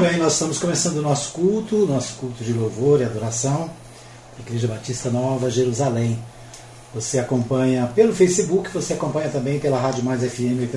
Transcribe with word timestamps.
bem, 0.00 0.16
nós 0.16 0.34
estamos 0.34 0.58
começando 0.58 0.98
o 0.98 1.02
nosso 1.02 1.32
culto, 1.32 1.84
nosso 1.84 2.14
culto 2.18 2.44
de 2.44 2.52
louvor 2.52 3.00
e 3.00 3.04
adoração, 3.04 3.68
Igreja 4.38 4.68
Batista 4.68 5.10
Nova, 5.10 5.50
Jerusalém. 5.50 6.16
Você 6.94 7.18
acompanha 7.18 7.90
pelo 7.96 8.14
Facebook, 8.14 8.70
você 8.70 8.92
acompanha 8.92 9.28
também 9.28 9.58
pela 9.58 9.76
Rádio 9.80 10.04
Mais 10.04 10.20
FM 10.22 10.70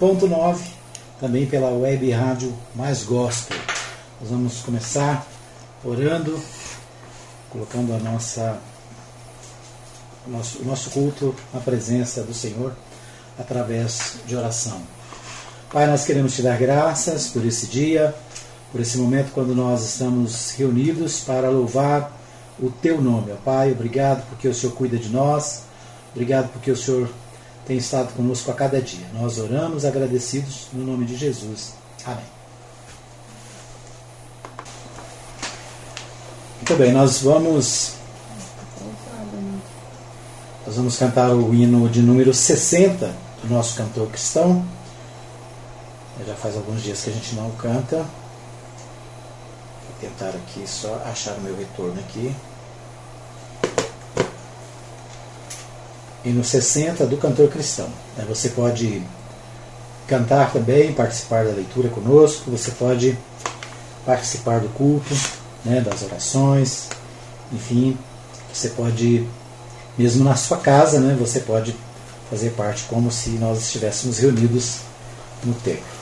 87.9, 0.00 0.58
também 1.20 1.46
pela 1.46 1.70
web 1.70 2.10
Rádio 2.10 2.52
Mais 2.74 3.04
Gospel. 3.04 3.56
Nós 4.20 4.30
vamos 4.30 4.60
começar 4.62 5.24
orando, 5.84 6.40
colocando 7.50 7.94
a 7.94 7.98
nossa, 7.98 8.58
o, 10.26 10.30
nosso, 10.30 10.58
o 10.58 10.64
nosso 10.64 10.90
culto 10.90 11.32
na 11.54 11.60
presença 11.60 12.22
do 12.22 12.34
Senhor 12.34 12.72
através 13.38 14.16
de 14.26 14.34
oração. 14.34 14.82
Pai, 15.72 15.86
nós 15.86 16.04
queremos 16.04 16.34
te 16.34 16.42
dar 16.42 16.58
graças 16.58 17.28
por 17.28 17.46
esse 17.46 17.66
dia, 17.66 18.14
por 18.70 18.78
esse 18.78 18.98
momento 18.98 19.32
quando 19.32 19.54
nós 19.54 19.82
estamos 19.82 20.50
reunidos 20.50 21.20
para 21.20 21.48
louvar 21.48 22.12
o 22.60 22.68
teu 22.68 23.00
nome. 23.00 23.32
Ó 23.32 23.36
Pai, 23.36 23.72
obrigado 23.72 24.22
porque 24.28 24.46
o 24.46 24.54
Senhor 24.54 24.74
cuida 24.74 24.98
de 24.98 25.08
nós, 25.08 25.62
obrigado 26.14 26.52
porque 26.52 26.70
o 26.70 26.76
Senhor 26.76 27.08
tem 27.66 27.78
estado 27.78 28.12
conosco 28.12 28.50
a 28.50 28.54
cada 28.54 28.82
dia. 28.82 29.06
Nós 29.14 29.38
oramos 29.38 29.86
agradecidos 29.86 30.66
no 30.74 30.84
nome 30.84 31.06
de 31.06 31.16
Jesus. 31.16 31.72
Amém. 32.04 32.24
Muito 36.58 36.74
bem, 36.76 36.92
nós 36.92 37.22
vamos 37.22 37.94
nós 40.66 40.76
vamos 40.76 40.98
cantar 40.98 41.30
o 41.30 41.54
hino 41.54 41.88
de 41.88 42.02
número 42.02 42.34
60 42.34 43.10
do 43.42 43.54
nosso 43.54 43.74
cantor 43.74 44.08
cristão. 44.08 44.62
Já 46.26 46.34
faz 46.34 46.56
alguns 46.56 46.82
dias 46.82 47.02
que 47.02 47.10
a 47.10 47.12
gente 47.12 47.34
não 47.34 47.50
canta. 47.52 47.96
Vou 47.96 48.06
tentar 50.00 50.28
aqui 50.28 50.64
só 50.66 51.02
achar 51.06 51.34
o 51.34 51.40
meu 51.40 51.56
retorno 51.56 51.98
aqui. 51.98 52.34
E 56.24 56.28
no 56.28 56.44
60 56.44 57.06
do 57.06 57.16
cantor 57.16 57.48
cristão. 57.48 57.88
Você 58.28 58.50
pode 58.50 59.02
cantar 60.06 60.52
também, 60.52 60.92
participar 60.92 61.44
da 61.44 61.52
leitura 61.52 61.88
conosco, 61.88 62.50
você 62.50 62.70
pode 62.72 63.18
participar 64.04 64.60
do 64.60 64.68
culto, 64.68 65.14
né, 65.64 65.80
das 65.80 66.02
orações, 66.02 66.88
enfim, 67.52 67.96
você 68.52 68.68
pode, 68.70 69.26
mesmo 69.96 70.24
na 70.24 70.36
sua 70.36 70.58
casa, 70.58 71.00
né, 71.00 71.16
você 71.18 71.40
pode 71.40 71.74
fazer 72.28 72.50
parte 72.50 72.84
como 72.84 73.10
se 73.10 73.30
nós 73.30 73.60
estivéssemos 73.60 74.18
reunidos 74.18 74.78
no 75.44 75.54
templo 75.54 76.01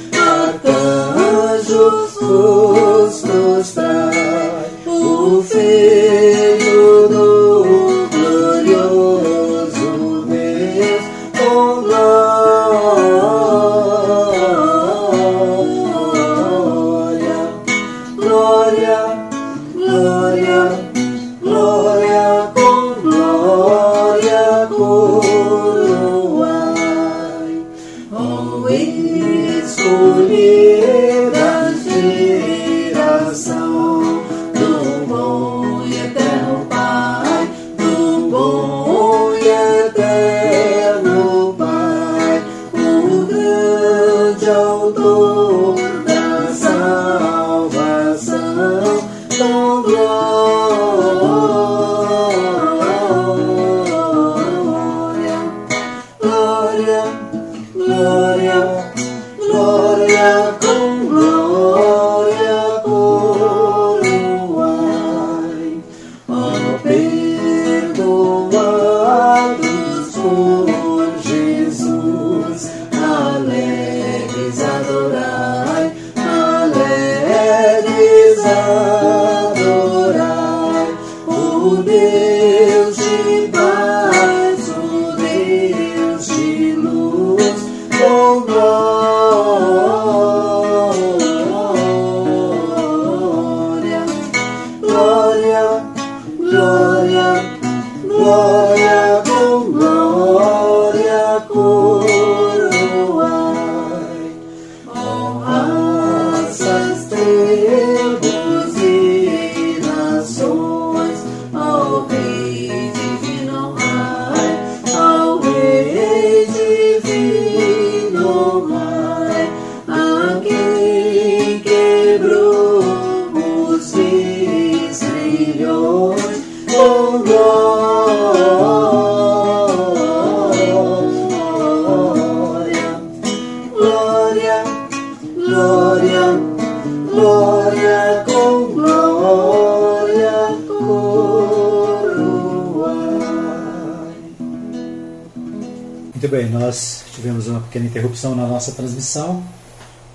nossa 148.61 148.73
transmissão. 148.73 149.43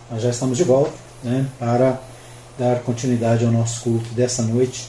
Nós 0.09 0.23
já 0.23 0.31
estamos 0.31 0.57
de 0.57 0.63
volta 0.63 0.93
né, 1.25 1.49
para 1.59 1.99
dar 2.57 2.79
continuidade 2.85 3.45
ao 3.45 3.51
nosso 3.51 3.81
culto 3.81 4.09
dessa 4.11 4.41
noite. 4.43 4.89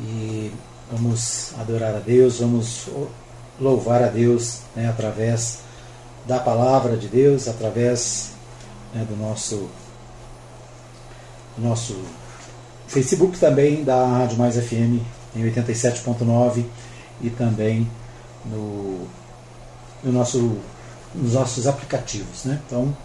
E 0.00 0.50
vamos 0.90 1.52
adorar 1.60 1.94
a 1.94 1.98
Deus, 1.98 2.38
vamos 2.38 2.88
louvar 3.60 4.02
a 4.02 4.06
Deus 4.06 4.60
né, 4.74 4.88
através 4.88 5.58
da 6.26 6.38
palavra 6.38 6.96
de 6.96 7.08
Deus, 7.08 7.46
através 7.46 8.30
né, 8.94 9.06
do 9.06 9.16
nosso, 9.16 9.68
nosso 11.58 11.94
Facebook 12.88 13.38
também, 13.38 13.84
da 13.84 14.02
Rádio 14.02 14.38
Mais 14.38 14.56
FM 14.56 15.02
em 15.36 15.42
87.9 15.42 16.64
e 17.20 17.28
também 17.28 17.86
no, 18.46 19.06
no 20.02 20.10
nosso 20.10 20.58
nos 21.16 21.32
nossos 21.32 21.66
aplicativos. 21.66 22.44
Né? 22.44 22.60
Então, 22.66 22.96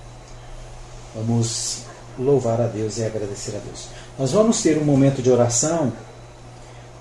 vamos 1.16 1.84
louvar 2.20 2.60
a 2.62 2.68
Deus 2.68 2.98
e 2.98 3.04
agradecer 3.04 3.56
a 3.56 3.60
Deus. 3.60 3.88
Nós 4.20 4.32
vamos 4.32 4.62
ter 4.62 4.78
um 4.78 4.86
momento 4.86 5.22
de 5.22 5.32
oração 5.32 5.92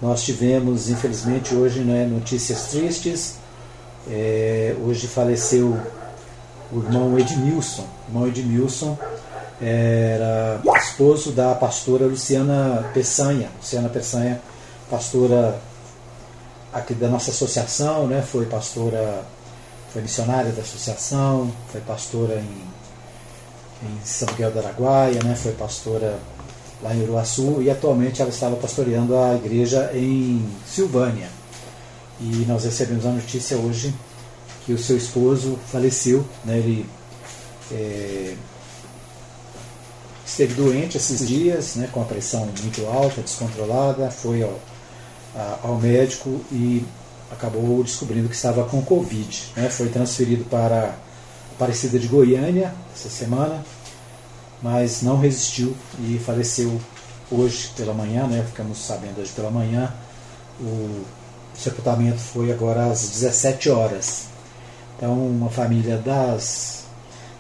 Nós 0.01 0.23
tivemos, 0.23 0.89
infelizmente, 0.89 1.55
hoje 1.55 1.81
né, 1.81 2.07
notícias 2.07 2.69
tristes. 2.69 3.35
É, 4.09 4.75
hoje 4.83 5.07
faleceu 5.07 5.79
o 6.73 6.79
irmão 6.79 7.19
Edmilson. 7.19 7.83
O 7.83 8.11
irmão 8.11 8.29
Edmilson 8.29 8.97
era 9.61 10.59
esposo 10.79 11.33
da 11.33 11.55
pastora 11.55 12.07
Luciana 12.07 12.91
Peçanha. 12.95 13.51
Luciana 13.59 13.91
Peçanha, 13.91 14.41
pastora 14.89 15.61
aqui 16.73 16.95
da 16.95 17.09
nossa 17.09 17.31
associação, 17.31 18.07
né? 18.07 18.23
foi 18.23 18.47
pastora, 18.47 19.23
foi 19.93 20.03
missionária 20.03 20.53
da 20.53 20.63
associação, 20.63 21.51
foi 21.71 21.81
pastora 21.81 22.37
em, 22.37 23.87
em 23.87 24.05
São 24.05 24.29
Miguel 24.33 24.53
do 24.53 24.59
Araguaia, 24.61 25.23
né? 25.23 25.35
foi 25.35 25.53
pastora 25.53 26.19
lá 26.83 26.95
em 26.95 27.03
Uruaçu 27.03 27.61
e 27.61 27.71
atualmente 27.71 28.23
ela 28.23 28.31
estava 28.31 28.57
pastoreando 28.57 29.17
a 29.17 29.35
igreja 29.35 29.91
em 29.95 30.49
Silvânia. 30.67 31.29
E 32.21 32.45
nós 32.47 32.65
recebemos 32.65 33.05
a 33.05 33.11
notícia 33.11 33.57
hoje 33.57 33.95
que 34.65 34.73
o 34.73 34.79
seu 34.79 34.97
esposo 34.97 35.59
faleceu, 35.71 36.25
né? 36.45 36.59
ele 36.59 36.87
é, 37.73 38.35
esteve 40.25 40.55
doente 40.55 40.97
esses 40.97 41.27
dias, 41.27 41.75
né? 41.75 41.89
com 41.91 42.01
a 42.03 42.05
pressão 42.05 42.49
muito 42.63 42.87
alta, 42.87 43.23
descontrolada, 43.23 44.11
foi 44.11 44.43
ao, 44.43 44.61
a, 45.35 45.59
ao 45.65 45.77
médico 45.77 46.41
e 46.53 46.85
acabou 47.31 47.83
descobrindo 47.83 48.29
que 48.29 48.35
estava 48.35 48.65
com 48.65 48.83
Covid. 48.83 49.53
Né? 49.57 49.69
Foi 49.69 49.89
transferido 49.89 50.45
para 50.45 50.95
Aparecida 51.55 51.99
de 51.99 52.09
Goiânia 52.09 52.75
essa 52.95 53.09
semana 53.09 53.63
mas 54.63 55.03
não 55.03 55.19
resistiu 55.19 55.75
e 56.01 56.19
faleceu 56.19 56.81
hoje 57.31 57.71
pela 57.77 57.95
manhã, 57.95 58.27
né? 58.27 58.45
Ficamos 58.47 58.79
sabendo 58.79 59.21
hoje 59.21 59.33
pela 59.33 59.51
manhã. 59.51 59.93
O 60.61 61.05
sepultamento 61.55 62.19
foi 62.19 62.53
agora 62.53 62.87
às 62.87 63.09
17 63.09 63.71
horas. 63.71 64.27
Então, 64.97 65.15
uma 65.15 65.49
família 65.49 65.97
das 65.97 66.81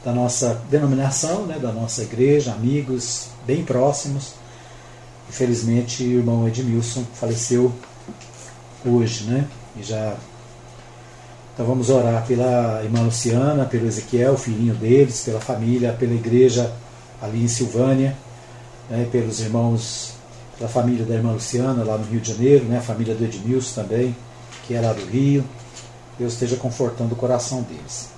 da 0.03 0.13
nossa 0.13 0.55
denominação, 0.71 1.45
né, 1.45 1.59
da 1.59 1.71
nossa 1.71 2.01
igreja, 2.01 2.53
amigos 2.53 3.27
bem 3.47 3.63
próximos. 3.63 4.33
Infelizmente, 5.29 6.03
o 6.03 6.19
irmão 6.21 6.49
Edmilson 6.49 7.05
faleceu 7.13 7.71
hoje, 8.83 9.25
né? 9.25 9.47
E 9.77 9.83
já 9.83 10.17
então 11.61 11.69
vamos 11.69 11.91
orar 11.91 12.25
pela 12.27 12.81
irmã 12.83 13.03
Luciana, 13.03 13.67
pelo 13.67 13.87
Ezequiel, 13.87 14.35
filhinho 14.35 14.75
deles, 14.75 15.23
pela 15.25 15.41
família, 15.41 15.93
pela 15.93 16.15
igreja 16.15 16.73
ali 17.21 17.45
em 17.45 17.49
Silvânia, 17.49 18.17
né, 18.89 19.07
pelos 19.13 19.41
irmãos 19.41 20.15
da 20.59 20.69
família 20.69 21.05
da 21.05 21.15
irmã 21.15 21.33
Luciana, 21.33 21.85
lá 21.85 21.99
no 21.99 22.05
Rio 22.05 22.19
de 22.19 22.33
Janeiro, 22.33 22.65
né, 22.65 22.79
a 22.79 22.81
família 22.81 23.15
do 23.15 23.23
Edmilson 23.23 23.83
também, 23.83 24.17
que 24.67 24.75
é 24.75 24.81
lá 24.81 24.95
do 24.95 25.05
Rio. 25.05 25.45
Deus 26.19 26.33
esteja 26.33 26.57
confortando 26.57 27.13
o 27.13 27.17
coração 27.17 27.61
deles. 27.61 28.09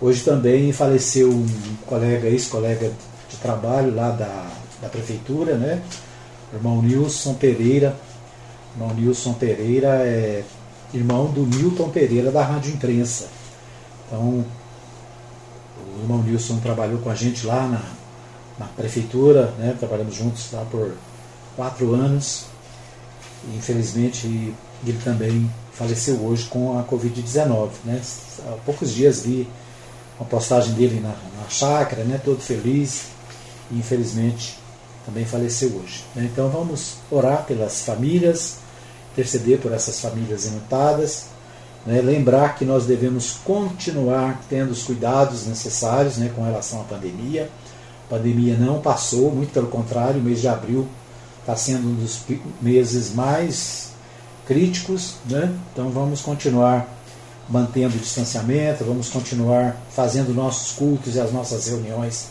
Hoje 0.00 0.24
também 0.24 0.72
faleceu 0.72 1.30
um 1.30 1.46
colega, 1.86 2.26
ex-colega 2.26 2.90
de 3.28 3.36
trabalho 3.36 3.94
lá 3.94 4.10
da, 4.10 4.50
da 4.82 4.88
prefeitura, 4.88 5.54
né? 5.54 5.80
O 6.52 6.56
irmão 6.56 6.82
Nilson 6.82 7.34
Pereira. 7.34 7.94
Irmão 8.74 8.94
Nilson 8.94 9.34
Pereira 9.34 9.88
é 9.88 10.42
irmão 10.92 11.26
do 11.26 11.46
Milton 11.46 11.88
Pereira 11.90 12.30
da 12.30 12.42
Rádio 12.44 12.72
Imprensa. 12.72 13.28
Então, 14.06 14.44
o 15.96 16.02
irmão 16.02 16.22
Nilson 16.22 16.58
trabalhou 16.58 16.98
com 16.98 17.10
a 17.10 17.14
gente 17.14 17.46
lá 17.46 17.66
na, 17.66 17.82
na 18.58 18.66
prefeitura, 18.72 19.52
né? 19.58 19.76
trabalhamos 19.78 20.14
juntos 20.14 20.50
lá 20.52 20.64
por 20.70 20.92
quatro 21.56 21.94
anos. 21.94 22.46
E, 23.48 23.56
infelizmente, 23.56 24.26
ele 24.84 24.98
também 25.04 25.50
faleceu 25.72 26.16
hoje 26.24 26.46
com 26.46 26.78
a 26.78 26.84
Covid-19. 26.84 27.70
Né? 27.84 28.00
Há 28.46 28.56
poucos 28.64 28.92
dias 28.92 29.22
vi 29.22 29.48
uma 30.18 30.26
postagem 30.28 30.74
dele 30.74 31.00
na, 31.00 31.08
na 31.08 31.48
chácara, 31.48 32.04
né? 32.04 32.20
todo 32.22 32.40
feliz, 32.40 33.04
e 33.70 33.78
infelizmente 33.78 34.58
também 35.06 35.24
faleceu 35.24 35.70
hoje. 35.76 36.04
Né? 36.14 36.28
Então 36.30 36.48
vamos 36.48 36.96
orar 37.10 37.44
pelas 37.44 37.82
famílias, 37.82 38.58
interceder 39.20 39.58
por 39.58 39.72
essas 39.72 40.00
famílias 40.00 40.46
enlutadas, 40.46 41.26
né? 41.86 42.00
lembrar 42.00 42.56
que 42.56 42.64
nós 42.64 42.86
devemos 42.86 43.36
continuar 43.44 44.40
tendo 44.48 44.70
os 44.70 44.82
cuidados 44.82 45.46
necessários 45.46 46.16
né? 46.16 46.30
com 46.34 46.42
relação 46.42 46.80
à 46.80 46.84
pandemia 46.84 47.50
a 48.10 48.16
pandemia 48.16 48.56
não 48.56 48.80
passou, 48.80 49.30
muito 49.30 49.52
pelo 49.52 49.68
contrário, 49.68 50.20
o 50.20 50.24
mês 50.24 50.40
de 50.40 50.48
abril 50.48 50.88
está 51.38 51.54
sendo 51.54 51.88
um 51.88 51.94
dos 51.94 52.18
meses 52.60 53.14
mais 53.14 53.90
críticos, 54.44 55.14
né? 55.28 55.54
então 55.72 55.90
vamos 55.90 56.20
continuar 56.20 56.88
mantendo 57.48 57.96
o 57.96 58.00
distanciamento, 58.00 58.84
vamos 58.84 59.08
continuar 59.10 59.76
fazendo 59.90 60.34
nossos 60.34 60.72
cultos 60.72 61.14
e 61.14 61.20
as 61.20 61.32
nossas 61.32 61.68
reuniões 61.68 62.26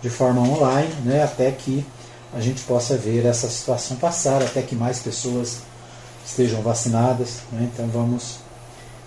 de 0.00 0.08
forma 0.08 0.40
online, 0.40 0.94
né? 1.04 1.22
até 1.22 1.50
que 1.50 1.84
a 2.32 2.40
gente 2.40 2.62
possa 2.62 2.96
ver 2.96 3.26
essa 3.26 3.50
situação 3.50 3.98
passar, 3.98 4.42
até 4.42 4.62
que 4.62 4.74
mais 4.74 4.98
pessoas 4.98 5.58
estejam 6.28 6.60
vacinadas. 6.62 7.38
Né? 7.52 7.70
Então 7.72 7.86
vamos 7.88 8.38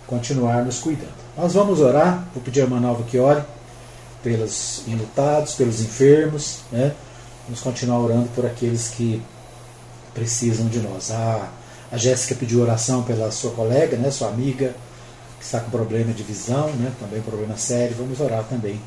continuar 0.07 0.65
nos 0.65 0.79
cuidando. 0.79 1.21
Nós 1.37 1.53
vamos 1.53 1.79
orar, 1.79 2.27
vou 2.33 2.43
pedir 2.43 2.61
a 2.61 2.63
irmã 2.63 2.79
Nova 2.79 3.03
que 3.03 3.17
ore 3.17 3.41
pelos 4.23 4.83
enlutados, 4.87 5.55
pelos 5.55 5.81
enfermos, 5.81 6.59
né? 6.71 6.93
Vamos 7.45 7.61
continuar 7.61 7.99
orando 7.99 8.29
por 8.35 8.45
aqueles 8.45 8.89
que 8.89 9.21
precisam 10.13 10.67
de 10.67 10.79
nós. 10.79 11.11
A, 11.11 11.49
a 11.91 11.97
Jéssica 11.97 12.35
pediu 12.35 12.61
oração 12.61 13.03
pela 13.03 13.31
sua 13.31 13.51
colega, 13.51 13.97
né, 13.97 14.11
sua 14.11 14.27
amiga, 14.27 14.75
que 15.39 15.45
está 15.45 15.59
com 15.59 15.71
problema 15.71 16.13
de 16.13 16.23
visão, 16.23 16.67
né, 16.73 16.91
também 16.99 17.21
problema 17.21 17.57
sério. 17.57 17.95
Vamos 17.97 18.19
orar 18.19 18.43
também 18.43 18.79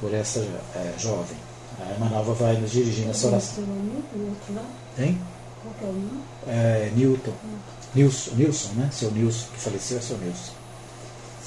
por 0.00 0.12
essa 0.12 0.40
é, 0.76 0.92
jovem. 0.98 1.36
A 1.80 1.92
irmã 1.92 2.10
Nova 2.10 2.34
vai 2.34 2.56
nos 2.56 2.70
dirigir 2.70 3.06
nessa 3.06 3.28
oração. 3.28 3.64
Tem? 4.96 5.18
Qual 5.62 5.74
é 5.80 5.84
o 5.84 5.92
nome? 5.92 6.22
É, 6.46 6.92
Newton. 6.96 7.32
Nilson, 7.94 8.34
Nilson, 8.34 8.72
né? 8.74 8.90
Seu 8.92 9.10
Nilson, 9.12 9.46
que 9.52 9.60
faleceu 9.60 9.98
é 9.98 10.00
seu 10.00 10.18
Nilson. 10.18 10.52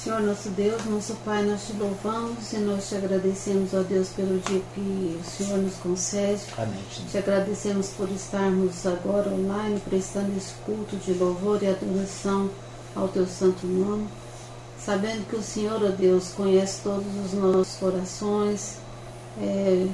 Senhor 0.02 0.20
nosso 0.20 0.50
Deus, 0.50 0.84
nosso 0.84 1.14
Pai, 1.24 1.42
nós 1.42 1.66
te 1.66 1.72
louvamos 1.72 2.52
e 2.52 2.58
nós 2.58 2.88
te 2.88 2.94
agradecemos, 2.94 3.74
ó 3.74 3.82
Deus, 3.82 4.08
pelo 4.10 4.38
dia 4.38 4.62
que 4.74 5.20
o 5.20 5.24
Senhor 5.24 5.58
nos 5.58 5.74
concede. 5.74 6.42
Amém. 6.56 6.78
Te 7.10 7.18
agradecemos 7.18 7.88
por 7.88 8.08
estarmos 8.10 8.86
agora 8.86 9.28
online, 9.30 9.80
prestando 9.80 10.36
esse 10.36 10.52
culto 10.64 10.96
de 10.96 11.12
louvor 11.14 11.62
e 11.62 11.66
adoração 11.66 12.48
ao 12.94 13.08
teu 13.08 13.26
santo 13.26 13.66
nome. 13.66 14.06
Sabendo 14.78 15.28
que 15.28 15.36
o 15.36 15.42
Senhor, 15.42 15.82
ó 15.82 15.88
Deus, 15.88 16.28
conhece 16.36 16.82
todos 16.82 17.06
os 17.24 17.32
nossos 17.32 17.74
corações, 17.76 18.76
é, 19.42 19.88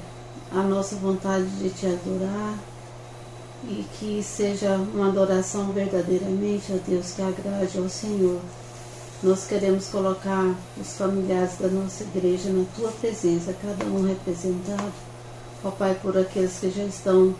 a 0.52 0.62
nossa 0.62 0.94
vontade 0.96 1.46
de 1.58 1.70
te 1.70 1.86
adorar 1.86 2.58
e 3.64 3.84
que 3.98 4.22
seja 4.22 4.76
uma 4.76 5.08
adoração 5.08 5.72
verdadeiramente, 5.72 6.72
ó 6.72 6.78
Deus, 6.86 7.12
que 7.12 7.22
agrade 7.22 7.78
ao 7.78 7.88
Senhor. 7.88 8.40
Nós 9.22 9.46
queremos 9.46 9.86
colocar 9.88 10.54
os 10.80 10.96
familiares 10.96 11.52
da 11.58 11.68
nossa 11.68 12.02
igreja 12.02 12.50
na 12.50 12.64
tua 12.74 12.90
presença, 12.90 13.54
cada 13.62 13.84
um 13.84 14.02
representado. 14.02 14.92
Ó 15.64 15.70
Pai, 15.70 15.96
por 16.02 16.18
aqueles 16.18 16.58
que 16.58 16.70
já 16.70 16.82
estão 16.82 17.34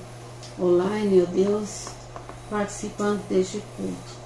online, 0.61 1.23
ó 1.23 1.27
Deus, 1.27 1.87
participando 2.49 3.21
deste 3.29 3.61
culto. 3.77 4.23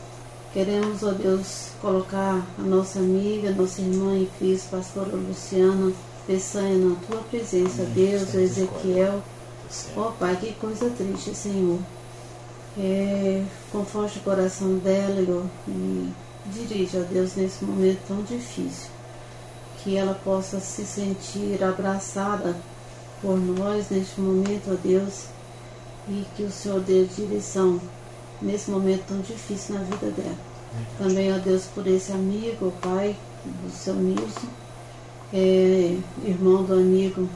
Queremos, 0.52 1.02
ó 1.02 1.12
Deus, 1.12 1.68
colocar 1.80 2.46
a 2.58 2.62
nossa 2.62 2.98
amiga, 2.98 3.50
nossa 3.52 3.80
irmã 3.80 4.16
e 4.16 4.28
filha, 4.38 4.60
pastora 4.70 5.16
Luciana 5.16 5.92
Peçanha, 6.26 6.76
na 6.76 6.96
tua 7.06 7.22
presença. 7.30 7.84
Deus, 7.84 8.34
o 8.34 8.38
Ezequiel. 8.38 9.22
Ó 9.96 10.11
Pai, 10.12 10.37
que 10.37 10.52
coisa 10.54 10.90
triste, 10.90 11.35
Senhor. 11.35 11.78
É, 12.78 13.42
conforte 13.73 14.18
o 14.18 14.23
coração 14.23 14.76
dela 14.78 15.20
e 15.66 16.12
dirige, 16.46 16.99
ó 16.99 17.00
Deus, 17.00 17.35
nesse 17.35 17.64
momento 17.64 18.00
tão 18.06 18.23
difícil. 18.23 18.90
Que 19.82 19.96
ela 19.96 20.14
possa 20.14 20.61
se 20.61 20.85
sentir 20.85 21.62
abraçada 21.62 22.56
por 23.23 23.38
nós 23.38 23.88
neste 23.90 24.20
momento, 24.20 24.73
ó 24.73 24.76
Deus, 24.82 25.26
e 26.08 26.25
que 26.37 26.42
o 26.42 26.50
Senhor 26.50 26.80
dê 26.80 27.04
direção 27.04 27.80
nesse 28.42 28.70
momento 28.70 29.04
tão 29.08 29.20
difícil 29.20 29.76
na 29.76 29.82
vida 29.82 30.11
dela. 30.11 30.37
Também, 30.99 31.32
ó 31.32 31.38
Deus, 31.38 31.64
por 31.75 31.87
esse 31.87 32.12
amigo, 32.12 32.66
o 32.66 32.73
pai 32.73 33.16
do 33.44 33.70
seu 33.70 33.94
Nilson, 33.94 34.49
é, 35.32 35.96
irmão 36.25 36.62
do 36.64 36.75
amigo 36.75 37.28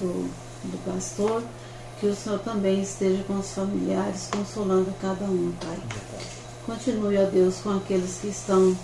do, 0.00 0.30
do 0.64 0.78
pastor, 0.84 1.42
que 1.98 2.06
o 2.06 2.14
Senhor 2.14 2.38
também 2.40 2.82
esteja 2.82 3.22
com 3.24 3.38
os 3.38 3.50
familiares, 3.52 4.28
consolando 4.30 4.92
cada 5.00 5.24
um, 5.24 5.52
Pai. 5.60 5.78
Continue, 6.66 7.18
ó 7.18 7.24
Deus, 7.26 7.56
com 7.56 7.76
aqueles 7.76 8.18
que 8.20 8.28
estão 8.28 8.76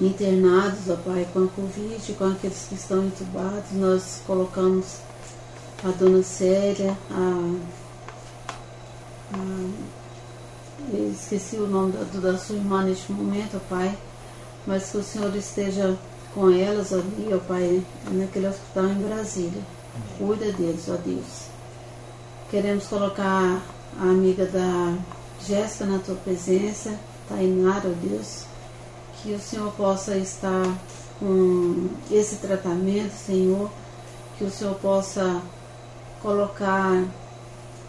internados, 0.00 0.88
ó 0.88 0.96
Pai, 0.96 1.26
com 1.32 1.44
a 1.44 1.48
Covid, 1.48 2.12
com 2.14 2.24
aqueles 2.24 2.66
que 2.68 2.74
estão 2.74 3.04
entubados. 3.04 3.72
Nós 3.72 4.20
colocamos 4.26 4.98
a 5.84 5.88
dona 5.88 6.22
Célia, 6.22 6.96
a, 7.10 7.56
a 9.34 9.94
esqueci 11.10 11.56
o 11.56 11.66
nome 11.66 11.92
da, 11.92 12.32
da 12.32 12.38
sua 12.38 12.56
irmã 12.56 12.84
neste 12.84 13.12
momento, 13.12 13.56
ó 13.56 13.60
Pai, 13.68 13.96
mas 14.66 14.90
que 14.90 14.98
o 14.98 15.02
Senhor 15.02 15.34
esteja 15.34 15.96
com 16.34 16.50
elas 16.50 16.92
ali, 16.92 17.30
ó 17.32 17.38
Pai, 17.38 17.82
naquele 18.10 18.48
hospital 18.48 18.86
em 18.86 18.94
Brasília. 18.94 19.62
Cuida 20.18 20.52
deles, 20.52 20.88
ó 20.88 20.96
Deus. 20.96 21.46
Queremos 22.50 22.86
colocar 22.86 23.62
a 23.98 24.02
amiga 24.02 24.46
da 24.46 24.96
Jéssica 25.46 25.86
na 25.86 25.98
tua 25.98 26.14
presença, 26.16 26.98
Tainara, 27.28 27.88
ó 27.88 28.06
Deus, 28.06 28.44
que 29.22 29.32
o 29.32 29.40
Senhor 29.40 29.72
possa 29.72 30.16
estar 30.16 30.64
com 31.18 31.88
esse 32.10 32.36
tratamento, 32.36 33.12
Senhor, 33.12 33.70
que 34.36 34.44
o 34.44 34.50
Senhor 34.50 34.74
possa 34.76 35.40
colocar 36.22 37.04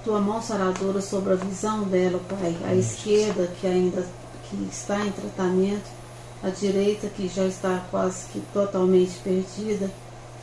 tua 0.04 0.22
mão 0.22 0.42
saradora 0.42 1.02
sobre 1.02 1.34
a 1.34 1.36
visão 1.36 1.84
dela, 1.84 2.22
Pai, 2.30 2.56
a 2.66 2.76
esquerda 2.76 3.48
que 3.60 3.66
ainda 3.66 4.06
que 4.50 4.56
está 4.72 5.04
em 5.04 5.12
tratamento, 5.12 5.90
a 6.44 6.50
direita 6.50 7.08
que 7.08 7.28
já 7.28 7.46
está 7.46 7.84
quase 7.90 8.26
que 8.32 8.40
totalmente 8.54 9.18
perdida, 9.24 9.90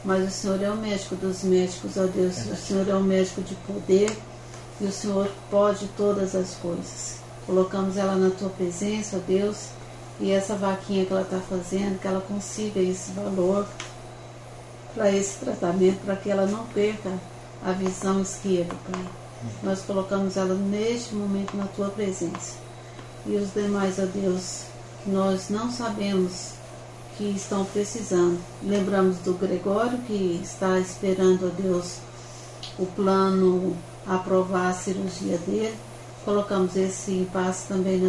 mas 0.04 0.28
o 0.28 0.30
Senhor 0.30 0.62
é 0.62 0.71
o 0.71 0.76
médico 0.76 1.14
dos 1.16 1.42
médicos, 1.44 1.97
ó 1.97 2.06
Deus, 2.06 2.37
o 2.47 2.56
Senhor 2.56 2.88
é 2.88 2.94
o 2.94 3.02
médico 3.02 3.40
de 3.42 3.54
poder 3.54 4.16
e 4.80 4.85
o 4.85 4.92
Senhor 4.92 5.30
pode 5.50 5.87
todas 5.97 6.35
as 6.35 6.54
coisas. 6.54 7.18
Colocamos 7.47 7.97
ela 7.97 8.16
na 8.16 8.30
tua 8.30 8.50
presença, 8.50 9.16
ó 9.16 9.21
Deus, 9.26 9.68
e 10.21 10.30
essa 10.30 10.54
vaquinha 10.54 11.04
que 11.04 11.12
ela 11.12 11.23
está 11.23 11.38
fazendo, 11.38 12.00
que 12.00 12.06
ela 12.06 12.21
consiga 12.21 12.80
esse 12.80 13.12
valor 13.12 13.66
para 14.94 15.11
esse 15.11 15.38
tratamento, 15.38 16.04
para 16.04 16.16
que 16.16 16.30
ela 16.30 16.47
não 16.47 16.66
perca 16.66 17.11
a 17.64 17.73
visão 17.73 18.21
esquerda, 18.21 18.75
Pai. 18.90 19.04
Nós 19.62 19.82
colocamos 19.82 20.37
ela 20.37 20.54
neste 20.54 21.14
momento 21.14 21.56
na 21.56 21.66
tua 21.66 21.88
presença. 21.88 22.54
E 23.26 23.37
os 23.37 23.52
demais, 23.52 23.99
ó 23.99 24.06
Deus, 24.06 24.64
que 25.02 25.11
nós 25.11 25.49
não 25.49 25.71
sabemos 25.71 26.52
que 27.16 27.25
estão 27.25 27.64
precisando. 27.64 28.38
Lembramos 28.62 29.19
do 29.19 29.35
Gregório, 29.35 29.99
que 30.07 30.40
está 30.42 30.78
esperando, 30.78 31.47
ó 31.47 31.62
Deus, 31.62 31.99
o 32.78 32.87
plano 32.87 33.76
aprovar 34.07 34.71
a 34.71 34.75
cirurgia 34.75 35.38
dele. 35.38 35.75
Colocamos 36.25 36.76
esse 36.76 37.12
impasse 37.12 37.66
também 37.66 38.00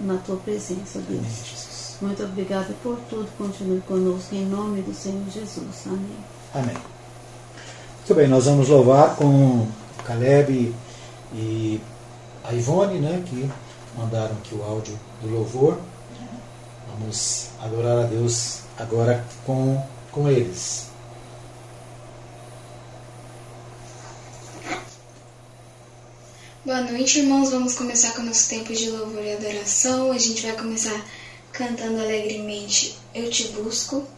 na 0.00 0.16
tua 0.18 0.36
presença, 0.36 1.00
Deus. 1.00 1.96
Muito 2.00 2.22
obrigada 2.22 2.74
por 2.82 2.96
tudo. 3.10 3.28
Continue 3.36 3.80
conosco 3.80 4.34
em 4.34 4.46
nome 4.46 4.82
do 4.82 4.94
Senhor 4.94 5.24
Jesus. 5.30 5.86
Amém. 5.86 6.16
Amém. 6.54 6.76
Muito 7.96 8.14
bem, 8.14 8.28
nós 8.28 8.44
vamos 8.44 8.68
louvar 8.68 9.16
com 9.16 9.66
Caleb 10.04 10.72
e 11.34 11.80
a 12.44 12.52
Ivone, 12.52 13.00
né, 13.00 13.22
que 13.26 13.50
mandaram 13.98 14.32
aqui 14.36 14.54
o 14.54 14.62
áudio 14.62 14.96
do 15.20 15.28
louvor. 15.28 15.78
Vamos 16.98 17.48
adorar 17.60 17.98
a 17.98 18.02
Deus 18.04 18.60
agora 18.78 19.22
com, 19.44 19.84
com 20.10 20.30
eles. 20.30 20.86
Boa 26.64 26.80
noite, 26.80 27.18
irmãos. 27.18 27.50
Vamos 27.50 27.74
começar 27.74 28.12
com 28.14 28.22
o 28.22 28.24
nosso 28.24 28.48
tempo 28.48 28.72
de 28.72 28.90
louvor 28.90 29.22
e 29.22 29.34
adoração. 29.34 30.10
A 30.10 30.18
gente 30.18 30.42
vai 30.46 30.56
começar 30.56 31.04
cantando 31.52 32.00
alegremente 32.00 32.98
Eu 33.14 33.30
Te 33.30 33.48
Busco. 33.48 34.15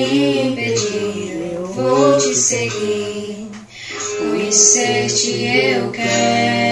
me 0.00 0.50
impedir, 0.50 1.52
eu 1.52 1.64
vou 1.66 2.16
te 2.16 2.34
seguir, 2.34 3.50
conhecer-te 4.18 5.44
eu 5.44 5.90
quero. 5.90 6.69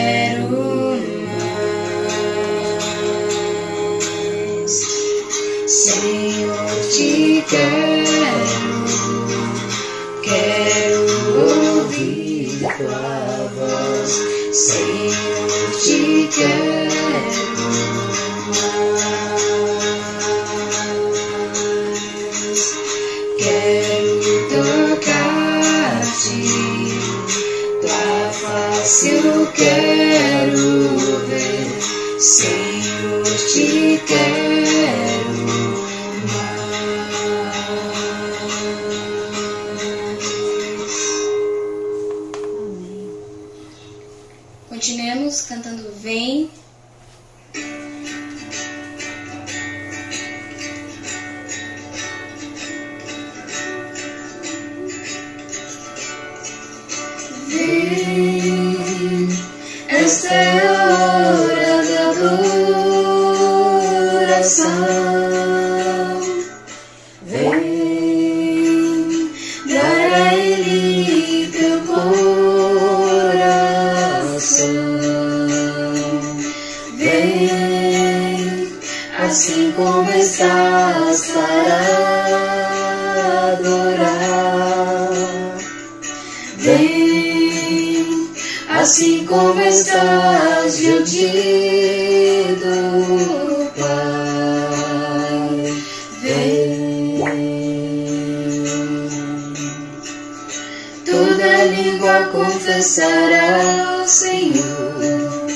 Confessará 102.69 103.99
ao 103.99 104.07
Senhor, 104.07 105.47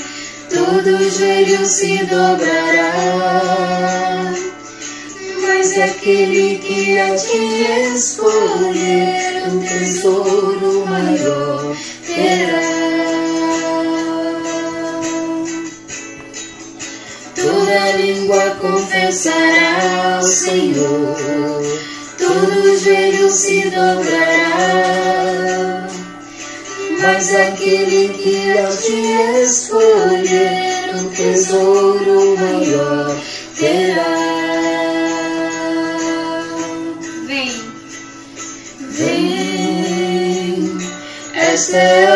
todo 0.49 1.11
joelho 1.11 1.67
se 1.67 1.99
dobrará. 2.07 2.93
Mas 5.43 5.79
aquele 5.79 6.57
que 6.57 6.99
a 6.99 7.15
ti 7.15 7.67
escolher 7.95 9.43
um 9.47 9.61
tesouro 9.61 10.87
maior 10.87 11.77
terá. 12.07 12.63
Toda 17.37 17.97
língua 17.99 18.57
confessará 18.59 20.17
ao 20.17 20.23
Senhor, 20.23 21.63
todo 22.17 22.79
joelho 22.79 23.31
se 23.31 23.65
dobrará. 23.69 25.22
Mas 27.03 27.35
aquele 27.35 28.09
que 28.11 28.53
a 28.53 28.67
ti 28.69 29.43
escolher 29.43 30.95
um 30.95 31.09
tesouro 31.11 32.37
maior 32.39 33.17
terá. 33.59 34.07
Vem, 37.27 37.53
vem, 38.91 40.79
esta 41.35 41.77
é 41.77 42.12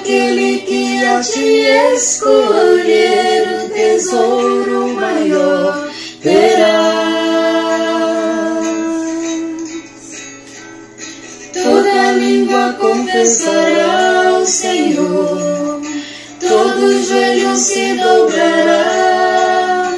aquele 0.00 0.58
que 0.60 1.04
a 1.04 1.20
ti 1.20 1.66
escolher 1.94 3.64
um 3.64 3.68
tesouro 3.68 4.88
maior 4.94 5.88
terá. 6.22 7.00
Toda 11.52 12.12
língua 12.12 12.76
confessará 12.80 14.28
ao 14.30 14.46
Senhor, 14.46 15.82
todo 16.40 17.04
joelho 17.04 17.56
se 17.56 17.94
dobrará. 17.94 19.92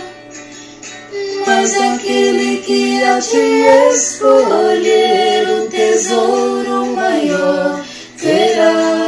Mas 1.46 1.74
aquele 1.76 2.56
que 2.58 3.04
a 3.04 3.20
ti 3.20 3.64
escolher 3.94 5.48
um 5.48 5.68
tesouro 5.68 6.86
maior 6.86 7.84
terá. 8.20 9.01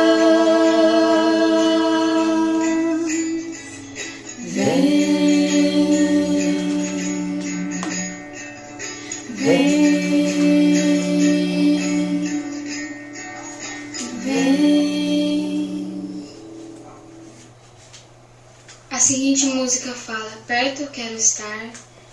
Perto 20.46 20.87
quero 20.90 21.14
estar, 21.14 21.72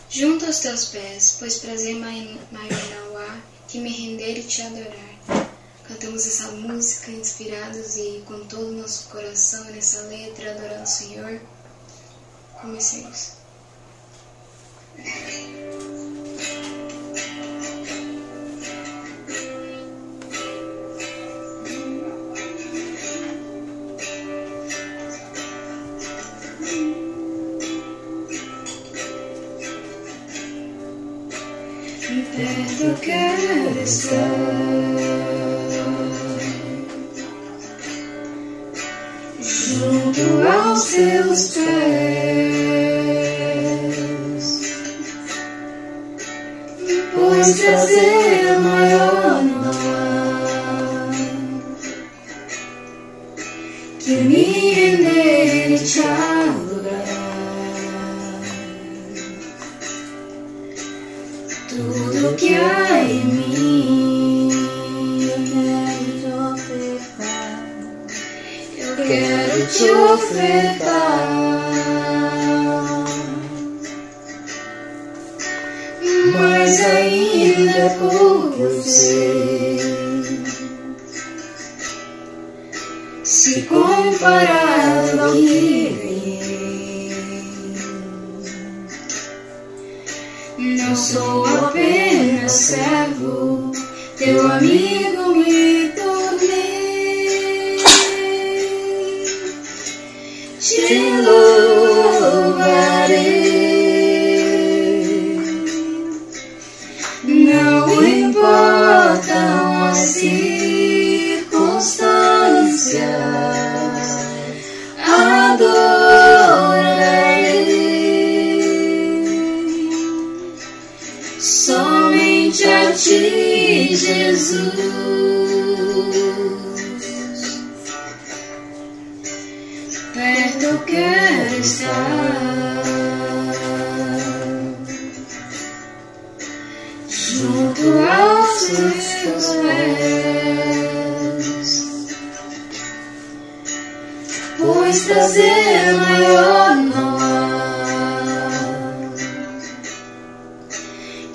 junto 0.10 0.46
aos 0.46 0.60
teus 0.60 0.86
pés, 0.86 1.36
pois 1.40 1.58
prazer 1.58 1.96
mai- 1.96 2.40
maior 2.52 2.90
não 2.96 3.18
há 3.18 3.42
que 3.68 3.78
me 3.80 3.90
render 3.92 4.38
e 4.38 4.44
te 4.44 4.62
adorar. 4.62 5.50
Cantamos 5.88 6.26
essa 6.26 6.48
música 6.52 7.12
inspirados 7.12 7.98
e 7.98 8.24
com 8.26 8.46
todo 8.46 8.68
o 8.70 8.72
nosso 8.82 9.10
coração 9.10 9.66
nessa 9.66 10.02
letra, 10.04 10.52
adorando 10.52 10.84
o 10.84 10.88
Senhor. 10.88 11.42
Comecemos. 12.62 13.32
Estar 33.84 34.16
junto 39.42 40.48
aos 40.48 40.84
teus 40.92 41.42
pés, 41.50 41.72
pois 47.14 47.60
prazer 47.60 48.60
maior 48.60 49.01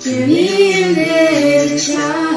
que 0.07 0.25
me 0.25 0.71
render 0.71 1.73
e 1.73 1.75
te 1.75 2.36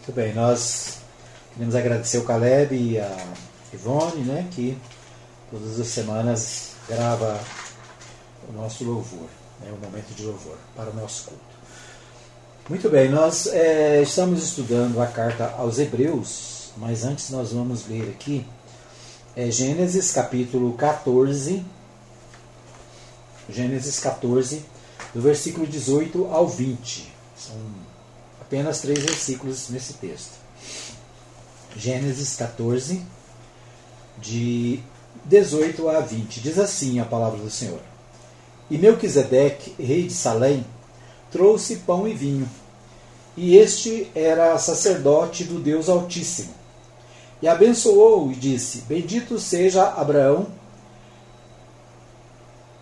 Muito 0.00 0.12
bem, 0.12 0.32
nós 0.32 0.96
queremos 1.52 1.74
agradecer 1.74 2.16
o 2.16 2.24
Caleb 2.24 2.74
e 2.74 2.98
a 2.98 3.34
Ivone, 3.70 4.22
né, 4.22 4.48
que 4.50 4.76
todas 5.50 5.78
as 5.78 5.88
semanas 5.88 6.70
grava 6.88 7.38
o 8.48 8.52
nosso 8.54 8.82
louvor, 8.82 9.28
né, 9.60 9.70
o 9.70 9.84
momento 9.84 10.14
de 10.14 10.24
louvor 10.24 10.56
para 10.74 10.88
o 10.88 10.94
nosso 10.94 11.24
culto. 11.24 11.44
Muito 12.66 12.88
bem, 12.88 13.10
nós 13.10 13.46
eh, 13.48 14.00
estamos 14.00 14.42
estudando 14.42 15.02
a 15.02 15.06
carta 15.06 15.54
aos 15.58 15.78
Hebreus, 15.78 16.70
mas 16.78 17.04
antes 17.04 17.28
nós 17.28 17.52
vamos 17.52 17.86
ler 17.86 18.08
aqui 18.08 18.46
eh, 19.36 19.50
Gênesis 19.50 20.12
capítulo 20.12 20.72
14, 20.78 21.62
Gênesis 23.50 24.00
14, 24.00 24.64
do 25.14 25.20
versículo 25.20 25.66
18 25.66 26.24
ao 26.32 26.48
20. 26.48 27.12
São 27.36 27.56
apenas 28.50 28.80
três 28.80 28.98
versículos 28.98 29.68
nesse 29.68 29.92
texto. 29.94 30.32
Gênesis 31.76 32.34
14, 32.34 33.00
de 34.18 34.80
18 35.24 35.88
a 35.88 36.00
20. 36.00 36.40
Diz 36.40 36.58
assim 36.58 36.98
a 36.98 37.04
palavra 37.04 37.38
do 37.38 37.48
Senhor: 37.48 37.78
E 38.68 38.76
Melquisedeque, 38.76 39.72
rei 39.78 40.08
de 40.08 40.14
Salém, 40.14 40.66
trouxe 41.30 41.76
pão 41.76 42.08
e 42.08 42.12
vinho. 42.12 42.50
E 43.36 43.56
este 43.56 44.10
era 44.16 44.58
sacerdote 44.58 45.44
do 45.44 45.60
Deus 45.60 45.88
Altíssimo. 45.88 46.52
E 47.40 47.46
abençoou 47.46 48.32
e 48.32 48.34
disse: 48.34 48.78
Bendito 48.78 49.38
seja 49.38 49.90
Abraão, 49.90 50.48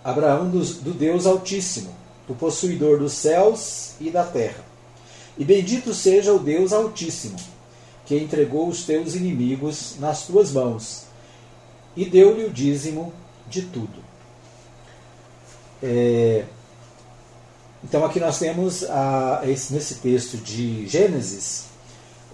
Abraão 0.03 0.49
do, 0.49 0.65
do 0.65 0.95
Deus 0.95 1.27
Altíssimo, 1.27 1.95
do 2.27 2.35
possuidor 2.35 2.99
dos 2.99 3.13
céus 3.13 3.93
e 4.01 4.09
da 4.09 4.25
terra. 4.25 4.68
E 5.38 5.44
bendito 5.44 5.94
seja 5.94 6.33
o 6.33 6.38
Deus 6.38 6.72
Altíssimo, 6.72 7.37
que 8.05 8.16
entregou 8.16 8.68
os 8.68 8.85
teus 8.85 9.14
inimigos 9.14 9.94
nas 10.01 10.27
tuas 10.27 10.53
mãos, 10.53 11.05
e 11.96 12.05
deu-lhe 12.05 12.44
o 12.44 12.51
dízimo 12.51 13.12
de 13.48 13.62
tudo. 13.62 14.03
É, 15.83 16.44
então 17.85 18.05
aqui 18.05 18.18
nós 18.18 18.38
temos 18.38 18.83
a, 18.85 19.42
esse, 19.44 19.72
nesse 19.72 19.96
texto 19.96 20.37
de 20.37 20.87
Gênesis 20.88 21.68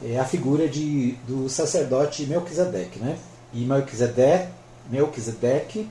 é, 0.02 0.18
a 0.18 0.24
figura 0.24 0.68
de, 0.68 1.12
do 1.26 1.48
sacerdote 1.48 2.26
Melquisedeque. 2.26 2.98
Né? 2.98 3.18
E 3.52 3.64
Melquisedeque, 3.64 4.48
Melquisedeque, 4.90 5.88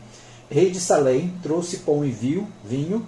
rei 0.50 0.70
de 0.70 0.80
Salém, 0.80 1.34
trouxe 1.42 1.78
pão 1.78 2.04
e 2.04 2.12
vinho, 2.12 2.48
vinho, 2.64 3.08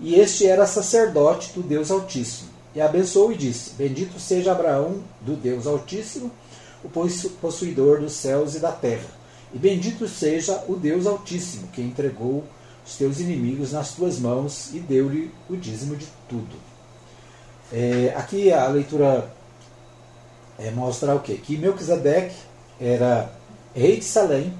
e 0.00 0.14
este 0.14 0.46
era 0.46 0.66
sacerdote 0.66 1.52
do 1.52 1.62
Deus 1.62 1.90
Altíssimo. 1.90 2.47
E 2.78 2.80
abençoou 2.80 3.32
e 3.32 3.36
disse: 3.36 3.72
Bendito 3.74 4.20
seja 4.20 4.52
Abraão 4.52 5.02
do 5.22 5.34
Deus 5.34 5.66
Altíssimo, 5.66 6.30
o 6.84 6.88
possuidor 6.88 7.98
dos 7.98 8.12
céus 8.12 8.54
e 8.54 8.60
da 8.60 8.70
terra. 8.70 9.08
E 9.52 9.58
bendito 9.58 10.06
seja 10.06 10.62
o 10.68 10.76
Deus 10.76 11.04
Altíssimo, 11.04 11.66
que 11.72 11.82
entregou 11.82 12.44
os 12.86 12.94
teus 12.94 13.18
inimigos 13.18 13.72
nas 13.72 13.94
tuas 13.94 14.20
mãos 14.20 14.72
e 14.72 14.78
deu-lhe 14.78 15.28
o 15.50 15.56
dízimo 15.56 15.96
de 15.96 16.06
tudo. 16.28 16.54
É, 17.72 18.14
aqui 18.16 18.52
a 18.52 18.68
leitura 18.68 19.28
é, 20.56 20.70
mostra 20.70 21.16
o 21.16 21.20
quê? 21.20 21.34
Que 21.34 21.56
Melquisedeque 21.56 22.36
era 22.80 23.28
rei 23.74 23.96
de 23.96 24.04
Salém 24.04 24.54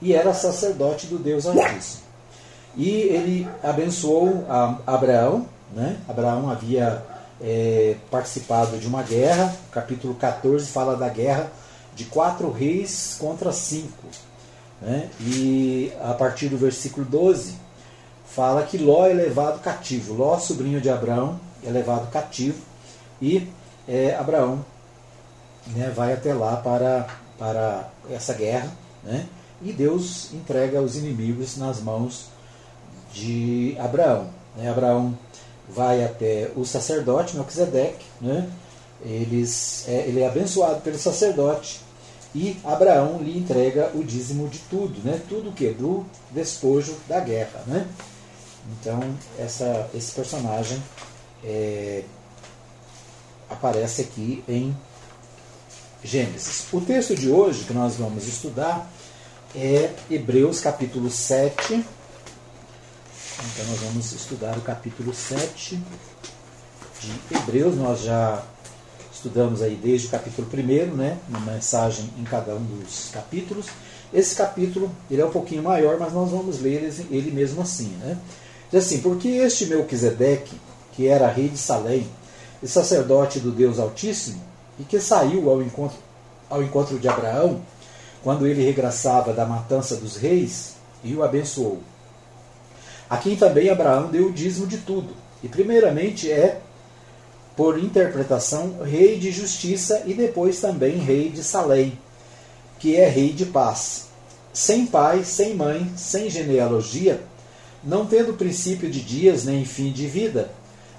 e 0.00 0.12
era 0.12 0.32
sacerdote 0.32 1.08
do 1.08 1.18
Deus 1.18 1.46
Altíssimo. 1.46 2.04
E 2.76 2.88
ele 2.88 3.48
abençoou 3.60 4.44
Abraão. 4.86 5.48
Né? 5.74 5.98
Abraão 6.08 6.48
havia 6.48 7.15
é, 7.40 7.96
participado 8.10 8.78
de 8.78 8.86
uma 8.86 9.02
guerra. 9.02 9.54
O 9.68 9.72
capítulo 9.72 10.14
14 10.14 10.66
fala 10.66 10.96
da 10.96 11.08
guerra 11.08 11.50
de 11.94 12.04
quatro 12.04 12.50
reis 12.50 13.16
contra 13.18 13.52
cinco. 13.52 14.06
Né? 14.80 15.08
E 15.20 15.92
a 16.02 16.12
partir 16.12 16.48
do 16.48 16.58
versículo 16.58 17.06
12 17.06 17.54
fala 18.26 18.62
que 18.64 18.76
Ló 18.76 19.06
é 19.06 19.14
levado 19.14 19.60
cativo. 19.60 20.14
Ló, 20.14 20.38
sobrinho 20.38 20.80
de 20.80 20.90
Abraão, 20.90 21.40
é 21.64 21.70
levado 21.70 22.10
cativo 22.10 22.58
e 23.20 23.50
é, 23.88 24.14
Abraão 24.14 24.64
né, 25.68 25.92
vai 25.94 26.12
até 26.12 26.34
lá 26.34 26.56
para, 26.56 27.06
para 27.38 27.88
essa 28.10 28.34
guerra. 28.34 28.70
Né? 29.02 29.26
E 29.62 29.72
Deus 29.72 30.32
entrega 30.34 30.82
os 30.82 30.96
inimigos 30.96 31.56
nas 31.56 31.80
mãos 31.80 32.26
de 33.12 33.76
Abraão. 33.80 34.28
Né? 34.56 34.70
Abraão 34.70 35.16
vai 35.68 36.04
até 36.04 36.50
o 36.56 36.64
sacerdote 36.64 37.36
Melquisedeque, 37.36 38.04
né? 38.20 38.48
Eles, 39.04 39.84
é, 39.88 40.06
ele 40.06 40.20
é 40.20 40.26
abençoado 40.26 40.80
pelo 40.80 40.98
sacerdote 40.98 41.80
e 42.34 42.56
Abraão 42.64 43.18
lhe 43.22 43.38
entrega 43.38 43.90
o 43.94 44.02
dízimo 44.02 44.48
de 44.48 44.58
tudo, 44.70 45.00
né? 45.02 45.20
tudo 45.28 45.52
que 45.52 45.68
do 45.70 46.04
despojo 46.30 46.94
da 47.08 47.20
guerra. 47.20 47.62
Né? 47.66 47.86
Então 48.72 49.00
essa, 49.38 49.88
esse 49.94 50.12
personagem 50.12 50.82
é, 51.44 52.02
aparece 53.48 54.02
aqui 54.02 54.44
em 54.48 54.76
Gênesis. 56.02 56.66
O 56.72 56.80
texto 56.80 57.14
de 57.14 57.30
hoje 57.30 57.64
que 57.64 57.72
nós 57.72 57.96
vamos 57.96 58.28
estudar 58.28 58.90
é 59.54 59.90
Hebreus 60.10 60.60
capítulo 60.60 61.10
7. 61.10 61.84
Então 63.52 63.64
nós 63.66 63.80
vamos 63.80 64.12
estudar 64.12 64.58
o 64.58 64.60
capítulo 64.60 65.14
7 65.14 65.80
de 67.00 67.36
Hebreus. 67.36 67.76
Nós 67.76 68.00
já 68.00 68.42
estudamos 69.12 69.62
aí 69.62 69.76
desde 69.76 70.08
o 70.08 70.10
capítulo 70.10 70.48
1, 70.52 70.96
né? 70.96 71.18
Uma 71.28 71.40
mensagem 71.40 72.10
em 72.18 72.24
cada 72.24 72.54
um 72.54 72.64
dos 72.64 73.10
capítulos. 73.12 73.66
Esse 74.12 74.34
capítulo 74.34 74.90
ele 75.08 75.22
é 75.22 75.24
um 75.24 75.30
pouquinho 75.30 75.62
maior, 75.62 75.96
mas 75.98 76.12
nós 76.12 76.30
vamos 76.30 76.60
ler 76.60 76.92
ele 77.10 77.30
mesmo 77.30 77.62
assim, 77.62 77.88
né? 78.00 78.18
Diz 78.70 78.84
assim, 78.84 79.00
porque 79.00 79.28
este 79.28 79.66
Melquisedeque, 79.66 80.60
que 80.92 81.06
era 81.06 81.28
rei 81.28 81.48
de 81.48 81.58
Salém 81.58 82.08
e 82.60 82.66
sacerdote 82.66 83.38
do 83.38 83.52
Deus 83.52 83.78
Altíssimo, 83.78 84.42
e 84.78 84.82
que 84.82 84.98
saiu 84.98 85.48
ao 85.48 85.62
encontro, 85.62 85.98
ao 86.50 86.62
encontro 86.62 86.98
de 86.98 87.08
Abraão, 87.08 87.60
quando 88.24 88.44
ele 88.44 88.64
regressava 88.64 89.32
da 89.32 89.46
matança 89.46 89.94
dos 89.96 90.16
reis, 90.16 90.74
e 91.04 91.14
o 91.14 91.22
abençoou. 91.22 91.80
A 93.08 93.16
quem 93.16 93.36
também 93.36 93.70
Abraão 93.70 94.08
deu 94.08 94.26
o 94.26 94.32
dízimo 94.32 94.66
de 94.66 94.78
tudo, 94.78 95.14
e 95.42 95.48
primeiramente 95.48 96.30
é, 96.30 96.60
por 97.56 97.78
interpretação, 97.78 98.82
rei 98.82 99.18
de 99.18 99.30
justiça 99.30 100.02
e 100.04 100.12
depois 100.12 100.60
também 100.60 100.98
rei 100.98 101.30
de 101.30 101.42
Salém, 101.42 101.98
que 102.78 102.96
é 102.96 103.08
rei 103.08 103.32
de 103.32 103.46
paz. 103.46 104.06
Sem 104.52 104.86
pai, 104.86 105.24
sem 105.24 105.54
mãe, 105.54 105.90
sem 105.96 106.28
genealogia, 106.28 107.20
não 107.82 108.06
tendo 108.06 108.34
princípio 108.34 108.90
de 108.90 109.00
dias 109.00 109.44
nem 109.44 109.64
fim 109.64 109.92
de 109.92 110.06
vida, 110.06 110.50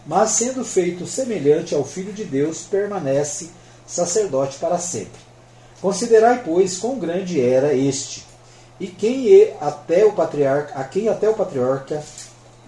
mas 0.05 0.31
sendo 0.31 0.63
feito 0.63 1.05
semelhante 1.05 1.75
ao 1.75 1.83
Filho 1.83 2.13
de 2.13 2.23
Deus, 2.23 2.61
permanece 2.61 3.49
sacerdote 3.85 4.57
para 4.57 4.79
sempre. 4.79 5.19
Considerai, 5.81 6.41
pois, 6.43 6.77
quão 6.77 6.97
grande 6.97 7.41
era 7.41 7.73
este, 7.73 8.25
e 8.79 8.87
quem 8.87 9.33
é 9.33 9.57
até 9.59 10.05
o 10.05 10.13
patriarca, 10.13 10.79
a 10.79 10.83
quem 10.83 11.09
até 11.09 11.27
o 11.29 11.33
patriarca, 11.33 12.03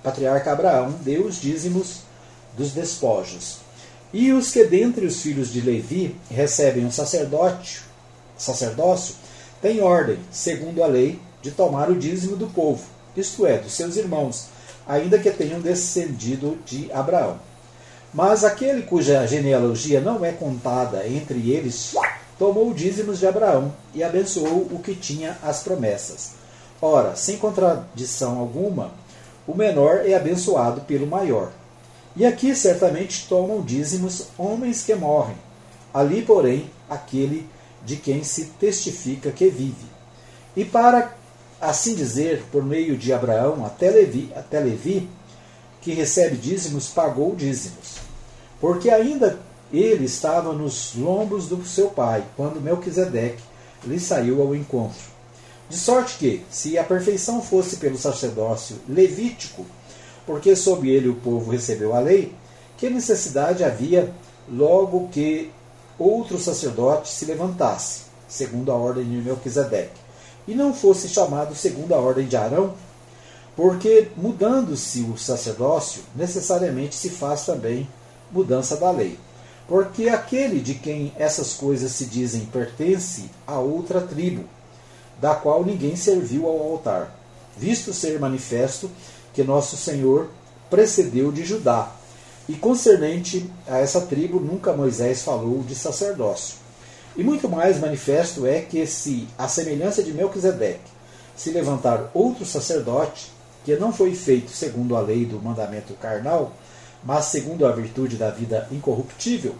patriarca 0.04 0.52
Abraão 0.52 0.92
deu 1.02 1.26
os 1.26 1.40
dízimos 1.40 2.02
dos 2.58 2.72
despojos. 2.72 3.58
E 4.12 4.32
os 4.32 4.52
que 4.52 4.64
dentre 4.64 5.06
os 5.06 5.22
filhos 5.22 5.54
de 5.54 5.62
Levi 5.62 6.16
recebem 6.32 6.86
um 6.86 6.92
sacerdote, 6.92 7.82
sacerdócio, 8.36 9.16
têm 9.62 9.82
ordem, 9.82 10.18
segundo 10.32 10.84
a 10.84 10.88
lei, 10.88 11.20
de 11.42 11.52
tomar 11.52 11.92
o 11.92 11.96
dízimo 11.96 12.36
do 12.36 12.48
povo, 12.48 12.84
isto 13.16 13.46
é, 13.46 13.58
dos 13.58 13.74
seus 13.74 13.96
irmãos, 13.96 14.48
ainda 14.88 15.20
que 15.20 15.30
tenham 15.30 15.62
descendido 15.62 16.58
de 16.66 16.92
Abraão. 16.92 17.40
Mas 18.12 18.44
aquele 18.44 18.82
cuja 18.82 19.28
genealogia 19.28 20.02
não 20.02 20.26
é 20.26 20.32
contada 20.32 21.08
entre 21.08 21.52
eles, 21.52 21.94
tomou 22.40 22.74
dízimos 22.74 23.20
de 23.20 23.28
Abraão 23.28 23.74
e 23.94 24.02
abençoou 24.02 24.70
o 24.72 24.80
que 24.80 24.96
tinha 24.96 25.38
as 25.44 25.62
promessas. 25.62 26.32
Ora, 26.82 27.14
sem 27.16 27.38
contradição 27.38 28.40
alguma, 28.40 28.92
o 29.46 29.54
menor 29.54 30.08
é 30.08 30.16
abençoado 30.16 30.82
pelo 30.82 31.06
maior. 31.06 31.52
E 32.16 32.26
aqui 32.26 32.56
certamente 32.56 33.28
tomam 33.28 33.62
dízimos 33.62 34.28
homens 34.38 34.84
que 34.84 34.96
morrem, 34.96 35.36
ali, 35.94 36.22
porém, 36.22 36.72
aquele 36.90 37.46
de 37.84 37.98
quem 37.98 38.24
se 38.24 38.46
testifica 38.46 39.32
que 39.32 39.50
vive. 39.50 39.86
E 40.56 40.64
para 40.64 41.14
assim 41.60 41.94
dizer, 41.94 42.44
por 42.52 42.64
meio 42.64 42.98
de 42.98 43.12
Abraão 43.12 43.66
até 43.66 43.90
Levi, 43.90 44.32
até 44.36 44.60
Levi 44.60 45.10
que 45.82 45.94
recebe 45.94 46.38
dízimos, 46.38 46.88
pagou 46.88 47.36
dízimos. 47.36 47.98
Porque 48.60 48.90
ainda 48.90 49.40
ele 49.72 50.06
estava 50.06 50.54
nos 50.54 50.94
lombos 50.96 51.48
do 51.48 51.64
seu 51.66 51.90
pai, 51.90 52.24
quando 52.36 52.62
Melquisedeque 52.62 53.42
lhe 53.86 54.00
saiu 54.00 54.42
ao 54.42 54.56
encontro. 54.56 55.10
De 55.70 55.78
sorte 55.78 56.18
que, 56.18 56.44
se 56.50 56.78
a 56.78 56.84
perfeição 56.84 57.42
fosse 57.42 57.78
pelo 57.78 57.98
sacerdócio 57.98 58.78
levítico, 58.88 59.66
porque 60.26 60.56
sob 60.56 60.90
ele 60.90 61.08
o 61.08 61.16
povo 61.16 61.52
recebeu 61.52 61.96
a 61.96 62.00
lei, 62.00 62.34
que 62.78 62.90
necessidade 62.90 63.64
havia 63.64 64.12
logo 64.50 65.10
que 65.10 65.52
outro 65.98 66.40
sacerdote 66.40 67.10
se 67.10 67.26
levantasse, 67.26 68.02
segundo 68.28 68.72
a 68.72 68.76
ordem 68.76 69.04
de 69.04 69.18
Melquisedeque, 69.18 70.00
e 70.48 70.56
não 70.56 70.74
fosse 70.74 71.08
chamado 71.08 71.54
segundo 71.54 71.94
a 71.94 71.98
ordem 71.98 72.28
de 72.28 72.36
Arão? 72.36 72.74
Porque, 73.56 74.10
mudando-se 74.16 75.02
o 75.02 75.18
sacerdócio, 75.18 76.02
necessariamente 76.16 76.96
se 76.96 77.10
faz 77.10 77.46
também 77.46 77.88
mudança 78.32 78.78
da 78.78 78.90
lei. 78.90 79.20
Porque 79.70 80.10
aquele 80.10 80.60
de 80.60 80.74
quem 80.74 81.14
essas 81.16 81.54
coisas 81.54 81.92
se 81.92 82.06
dizem 82.06 82.48
pertence 82.48 83.30
a 83.46 83.60
outra 83.60 84.02
tribo, 84.02 84.44
da 85.22 85.36
qual 85.36 85.64
ninguém 85.64 85.96
serviu 85.96 86.48
ao 86.48 86.60
altar, 86.72 87.16
visto 87.56 87.94
ser 87.94 88.20
manifesto 88.20 88.90
que 89.32 89.44
nosso 89.44 89.78
Senhor 89.78 90.28
precedeu 90.72 91.32
de 91.32 91.46
Judá. 91.46 91.92
E 92.48 92.56
concernente 92.56 93.48
a 93.68 93.78
essa 93.78 94.02
tribo, 94.02 94.40
nunca 94.40 94.74
Moisés 94.74 95.22
falou 95.22 95.62
de 95.62 95.76
sacerdócio. 95.76 96.56
E 97.16 97.24
muito 97.24 97.48
mais 97.48 97.80
manifesto 97.80 98.48
é 98.48 98.62
que, 98.62 98.88
se, 98.88 99.28
a 99.38 99.48
semelhança 99.48 100.02
de 100.02 100.12
Melquisedeque, 100.12 100.80
se 101.38 101.52
levantar 101.52 102.10
outro 102.12 102.44
sacerdote, 102.44 103.32
que 103.64 103.76
não 103.76 103.94
foi 103.94 104.16
feito 104.16 104.50
segundo 104.50 104.96
a 104.96 105.02
lei 105.02 105.26
do 105.26 105.40
mandamento 105.40 105.94
carnal, 105.94 106.54
mas 107.04 107.26
segundo 107.26 107.66
a 107.66 107.72
virtude 107.72 108.18
da 108.18 108.30
vida 108.30 108.68
incorruptível, 108.72 109.56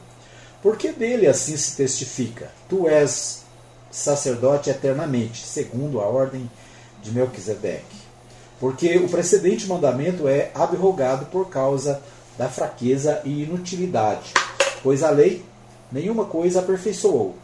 porque 0.62 0.92
dele 0.92 1.28
assim 1.28 1.56
se 1.56 1.76
testifica: 1.76 2.52
Tu 2.68 2.88
és 2.88 3.44
sacerdote 3.92 4.70
eternamente, 4.70 5.44
segundo 5.46 6.00
a 6.00 6.06
ordem 6.06 6.50
de 7.02 7.12
Melquisedeque. 7.12 7.98
Porque 8.60 8.98
o 8.98 9.08
precedente 9.08 9.68
mandamento 9.68 10.28
é 10.28 10.52
abrogado 10.54 11.28
por 11.28 11.50
causa 11.50 12.02
da 12.38 12.50
fraqueza 12.50 13.22
e 13.24 13.44
inutilidade, 13.44 14.34
pois 14.84 15.02
a 15.02 15.10
lei 15.10 15.46
nenhuma 15.92 16.26
coisa 16.26 16.60
aperfeiçoou, 16.60 17.36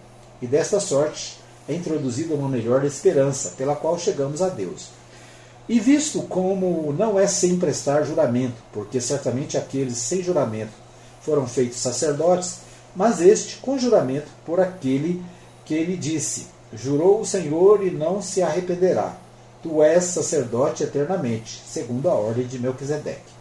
e 0.41 0.47
desta 0.47 0.79
sorte 0.79 1.39
é 1.67 1.73
introduzida 1.73 2.35
uma 2.35 2.49
melhor 2.49 2.83
esperança, 2.83 3.53
pela 3.57 3.75
qual 3.75 3.97
chegamos 3.97 4.41
a 4.41 4.49
Deus. 4.49 4.89
E 5.67 5.79
visto 5.79 6.21
como 6.21 6.93
não 6.93 7.19
é 7.19 7.25
sem 7.25 7.57
prestar 7.57 8.03
juramento, 8.03 8.61
porque 8.71 9.01
certamente 9.01 9.57
aqueles 9.57 9.97
sem 9.97 10.21
juramento 10.21 10.73
foram 11.21 11.47
feitos 11.47 11.79
sacerdotes, 11.79 12.59
mas 12.95 13.19
este 13.19 13.57
com 13.57 13.77
juramento 13.79 14.27
por 14.45 14.59
aquele 14.59 15.23
que 15.65 15.73
ele 15.73 15.97
disse: 15.97 16.47
Jurou 16.71 17.21
o 17.21 17.25
Senhor 17.25 17.85
e 17.85 17.89
não 17.89 18.21
se 18.21 18.43
arrependerá. 18.43 19.17
Tu 19.63 19.81
és 19.81 20.03
sacerdote 20.03 20.83
eternamente, 20.83 21.63
segundo 21.67 22.07
a 22.07 22.13
ordem 22.13 22.45
de 22.45 22.59
Melquisedeque. 22.59 23.33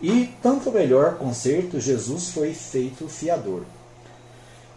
E 0.00 0.32
tanto 0.40 0.70
melhor 0.70 1.16
concerto, 1.16 1.80
Jesus 1.80 2.30
foi 2.30 2.54
feito 2.54 3.08
fiador. 3.08 3.62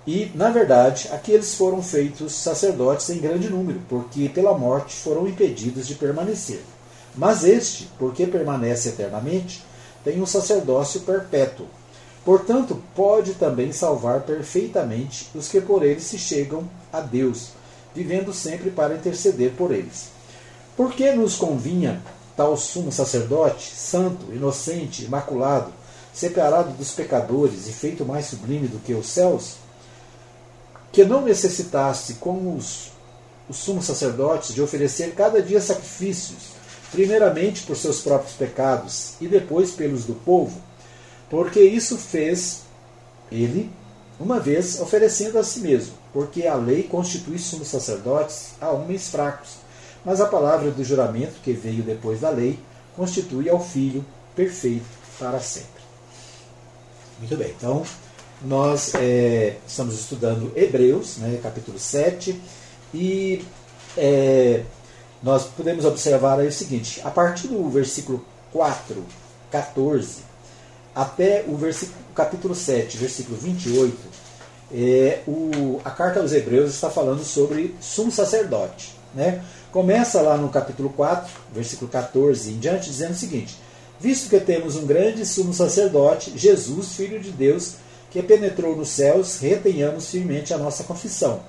E, 0.08 0.32
na 0.34 0.50
verdade, 0.50 1.10
aqueles 1.12 1.54
foram 1.54 1.84
feitos 1.84 2.34
sacerdotes 2.34 3.10
em 3.10 3.20
grande 3.20 3.50
número, 3.50 3.82
porque 3.88 4.30
pela 4.30 4.58
morte 4.58 4.96
foram 4.96 5.28
impedidos 5.28 5.86
de 5.86 5.96
permanecer. 5.96 6.62
Mas 7.18 7.44
este, 7.44 7.90
porque 7.98 8.28
permanece 8.28 8.90
eternamente, 8.90 9.64
tem 10.04 10.22
um 10.22 10.26
sacerdócio 10.26 11.02
perpétuo. 11.02 11.66
Portanto, 12.24 12.82
pode 12.96 13.34
também 13.34 13.72
salvar 13.72 14.22
perfeitamente 14.22 15.30
os 15.34 15.48
que 15.48 15.60
por 15.60 15.84
ele 15.84 16.00
se 16.00 16.18
chegam 16.18 16.70
a 16.92 17.02
Deus, 17.02 17.50
vivendo 17.96 18.34
sempre 18.34 18.70
para 18.70 18.96
interceder 18.96 19.52
por 19.54 19.72
eles. 19.72 20.10
Por 20.76 20.94
que 20.94 21.12
nos 21.14 21.36
convinha 21.36 22.02
tal 22.36 22.56
sumo 22.56 22.92
sacerdote, 22.92 23.74
santo, 23.76 24.32
inocente, 24.32 25.06
imaculado, 25.06 25.74
separado 26.14 26.72
dos 26.74 26.92
pecadores 26.92 27.68
e 27.68 27.72
feito 27.72 28.06
mais 28.06 28.28
sublime 28.28 28.68
do 28.68 28.80
que 28.80 28.94
os 28.94 29.08
céus? 29.08 29.56
que 30.92 31.06
não 31.06 31.22
necessitasse, 31.22 32.16
como 32.16 32.56
os, 32.56 32.92
os 33.48 33.58
sumos 33.58 33.86
sacerdotes, 33.86 34.54
de 34.54 34.64
oferecer 34.64 35.14
cada 35.14 35.42
dia 35.42 35.62
sacrifícios, 35.62 36.57
primeiramente 36.92 37.64
por 37.64 37.76
seus 37.76 38.02
próprios 38.02 38.34
pecados 38.34 39.14
e 39.20 39.28
depois 39.28 39.72
pelos 39.72 40.06
do 40.06 40.14
povo, 40.14 40.62
porque 41.30 41.62
isso 41.62 41.98
fez 41.98 42.62
ele, 43.32 43.70
uma 44.20 44.40
vez, 44.40 44.80
oferecendo 44.80 45.38
a 45.38 45.44
si 45.44 45.60
mesmo, 45.60 45.94
porque 46.14 46.48
a 46.48 46.56
lei 46.56 46.84
constitui 46.84 47.38
sumos 47.38 47.68
sacerdotes 47.68 48.52
a 48.60 48.70
homens 48.70 49.10
fracos, 49.10 49.58
mas 50.04 50.22
a 50.22 50.26
palavra 50.26 50.72
do 50.72 50.84
juramento, 50.84 51.42
que 51.44 51.52
veio 51.52 51.84
depois 51.84 52.22
da 52.22 52.30
lei, 52.30 52.58
constitui 52.96 53.50
ao 53.50 53.64
Filho 53.64 54.04
perfeito 54.36 54.86
para 55.20 55.40
sempre. 55.40 55.82
Muito 57.20 57.36
bem, 57.36 57.54
então 57.58 57.84
nós 58.42 58.94
é, 58.96 59.58
estamos 59.68 59.96
estudando 59.96 60.52
Hebreus, 60.56 61.18
né, 61.18 61.40
capítulo 61.42 61.78
7, 61.78 62.40
e 62.94 63.44
é, 63.98 64.64
nós 65.22 65.46
podemos 65.46 65.86
observar 65.86 66.40
aí 66.40 66.48
o 66.48 66.52
seguinte: 66.52 67.02
a 67.04 67.10
partir 67.10 67.48
do 67.48 67.70
versículo 67.70 68.24
4, 68.52 69.04
14, 69.52 70.22
até 70.96 71.46
o 71.48 71.56
versículo, 71.56 71.98
capítulo 72.16 72.56
7, 72.56 72.98
versículo 72.98 73.38
28, 73.38 73.98
é, 74.74 75.22
o, 75.28 75.80
a 75.84 75.92
carta 75.92 76.20
aos 76.20 76.34
Hebreus 76.34 76.74
está 76.74 76.90
falando 76.90 77.24
sobre 77.24 77.76
sumo 77.80 78.12
sacerdote. 78.12 78.96
Né? 79.14 79.42
Começa 79.72 80.22
lá 80.22 80.38
no 80.38 80.50
capítulo 80.50 80.90
4, 80.90 81.32
versículo 81.54 81.90
14 81.90 82.52
em 82.52 82.60
diante, 82.60 82.90
dizendo 82.90 83.12
o 83.12 83.18
seguinte: 83.18 83.58
Visto 84.00 84.30
que 84.30 84.40
temos 84.40 84.76
um 84.76 84.86
grande 84.86 85.26
sumo 85.26 85.54
sacerdote, 85.54 86.38
Jesus, 86.38 86.94
Filho 86.94 87.20
de 87.20 87.32
Deus, 87.32 87.76
que 88.12 88.22
penetrou 88.22 88.76
nos 88.76 88.90
céus, 88.90 89.40
retenhamos 89.40 90.10
firmemente 90.10 90.54
a 90.54 90.58
nossa 90.58 90.84
confissão. 90.84 91.40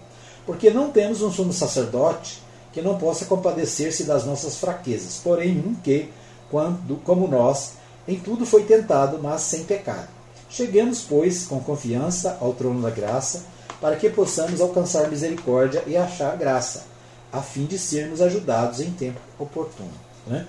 Porque 0.46 0.70
não 0.70 0.90
temos 0.90 1.20
um 1.20 1.31
sumo 1.31 1.52
sacerdote 1.52 2.40
que 2.72 2.83
não 2.83 2.98
possa 2.98 3.24
compadecer-se 3.24 4.04
das 4.04 4.24
nossas 4.24 4.57
fraquezas, 4.57 5.20
porém 5.22 5.59
um 5.59 5.74
que, 5.74 6.11
quando, 6.50 6.96
como 7.04 7.26
nós, 7.26 7.72
Em 8.07 8.18
tudo 8.18 8.46
foi 8.46 8.62
tentado, 8.62 9.18
mas 9.22 9.42
sem 9.42 9.64
pecado. 9.64 10.09
Cheguemos, 10.48 11.04
pois, 11.07 11.46
com 11.46 11.61
confiança 11.61 12.38
ao 12.40 12.54
trono 12.54 12.81
da 12.81 12.88
graça, 12.88 13.44
para 13.83 13.96
que 13.96 14.09
possamos 14.09 14.62
alcançar 14.62 15.11
misericórdia 15.11 15.83
e 15.87 15.94
achar 15.94 16.35
graça, 16.38 16.87
a 17.31 17.42
fim 17.42 17.66
de 17.66 17.78
sermos 17.78 18.22
ajudados 18.22 18.81
em 18.81 18.90
tempo 18.92 19.20
oportuno. 19.38 19.92
Né? 20.26 20.46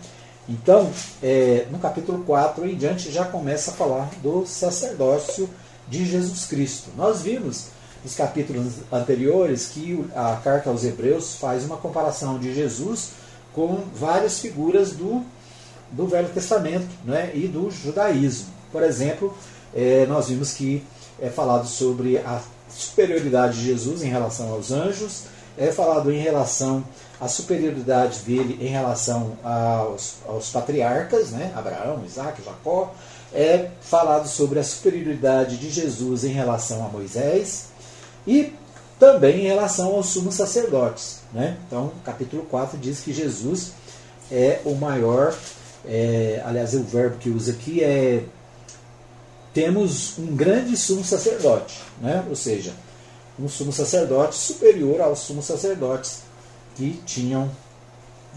Então, 0.47 0.89
é, 1.21 1.67
no 1.69 1.77
capítulo 1.79 2.23
4 2.23 2.65
em 2.65 2.75
diante, 2.75 3.12
já 3.12 3.25
começa 3.25 3.71
a 3.71 3.73
falar 3.73 4.10
do 4.23 4.45
sacerdócio 4.45 5.49
de 5.88 6.05
Jesus 6.05 6.45
Cristo. 6.45 6.89
Nós 6.95 7.21
vimos 7.21 7.67
nos 8.03 8.15
capítulos 8.15 8.73
anteriores 8.91 9.67
que 9.67 10.05
a 10.15 10.35
carta 10.43 10.69
aos 10.69 10.83
Hebreus 10.83 11.35
faz 11.35 11.63
uma 11.65 11.77
comparação 11.77 12.38
de 12.39 12.53
Jesus 12.53 13.12
com 13.53 13.83
várias 13.93 14.39
figuras 14.39 14.91
do, 14.91 15.23
do 15.91 16.07
Velho 16.07 16.29
Testamento 16.29 16.88
né, 17.03 17.31
e 17.33 17.47
do 17.47 17.69
judaísmo. 17.69 18.47
Por 18.71 18.83
exemplo, 18.83 19.35
é, 19.73 20.05
nós 20.05 20.29
vimos 20.29 20.53
que 20.53 20.83
é 21.21 21.29
falado 21.29 21.67
sobre 21.67 22.17
a 22.17 22.41
superioridade 22.69 23.59
de 23.59 23.65
Jesus 23.65 24.03
em 24.03 24.09
relação 24.09 24.51
aos 24.53 24.71
anjos, 24.71 25.23
é 25.57 25.71
falado 25.71 26.12
em 26.12 26.19
relação 26.19 26.83
à 27.19 27.27
superioridade 27.27 28.19
dele 28.19 28.57
em 28.62 28.69
relação 28.69 29.38
aos, 29.43 30.15
aos 30.25 30.49
patriarcas, 30.49 31.31
né, 31.31 31.51
Abraão, 31.55 32.03
Isaac, 32.05 32.41
Jacó, 32.43 32.93
é 33.33 33.69
falado 33.81 34.27
sobre 34.27 34.59
a 34.59 34.63
superioridade 34.63 35.57
de 35.57 35.69
Jesus 35.69 36.23
em 36.23 36.29
relação 36.29 36.85
a 36.85 36.89
Moisés 36.89 37.68
e 38.25 38.53
também 38.99 39.41
em 39.41 39.47
relação 39.47 39.95
aos 39.95 40.08
sumos 40.08 40.36
sacerdotes. 40.36 41.19
Né? 41.34 41.58
Então, 41.65 41.91
capítulo 42.03 42.43
4 42.43 42.77
diz 42.77 42.99
que 42.99 43.13
Jesus 43.13 43.71
é 44.32 44.62
o 44.65 44.75
maior, 44.75 45.34
é, 45.86 46.41
aliás, 46.45 46.73
o 46.73 46.84
verbo 46.84 47.17
que 47.17 47.29
usa 47.29 47.51
aqui 47.51 47.84
é 47.84 48.23
temos 49.53 50.17
um 50.19 50.36
grande 50.36 50.77
sumo 50.77 51.03
sacerdote, 51.03 51.82
né? 51.99 52.23
ou 52.29 52.36
seja, 52.36 52.73
um 53.39 53.49
sumo 53.49 53.71
sacerdote 53.73 54.36
superior 54.36 55.01
aos 55.01 55.19
sumos 55.19 55.45
sacerdotes 55.45 56.21
que 56.75 57.01
tinham 57.05 57.49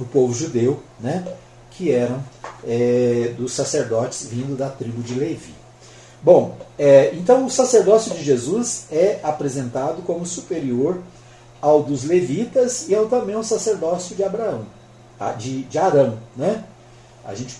o 0.00 0.04
povo 0.04 0.32
judeu, 0.32 0.82
né? 0.98 1.24
que 1.70 1.90
eram 1.90 2.22
é, 2.64 3.34
dos 3.36 3.52
sacerdotes 3.52 4.26
vindo 4.26 4.56
da 4.56 4.68
tribo 4.68 5.02
de 5.02 5.14
Levi. 5.14 5.54
Bom, 6.22 6.56
é, 6.78 7.12
então 7.14 7.44
o 7.46 7.50
sacerdócio 7.50 8.14
de 8.14 8.22
Jesus 8.22 8.86
é 8.92 9.18
apresentado 9.24 10.02
como 10.02 10.24
superior 10.24 11.02
ao 11.60 11.82
dos 11.82 12.04
levitas 12.04 12.88
e 12.88 12.94
ao 12.94 13.06
também 13.06 13.34
ao 13.34 13.42
sacerdócio 13.42 14.14
de 14.14 14.22
Abraão, 14.22 14.64
de, 15.36 15.64
de 15.64 15.78
Arão. 15.78 16.18
Né? 16.36 16.64
A 17.24 17.34
gente 17.34 17.56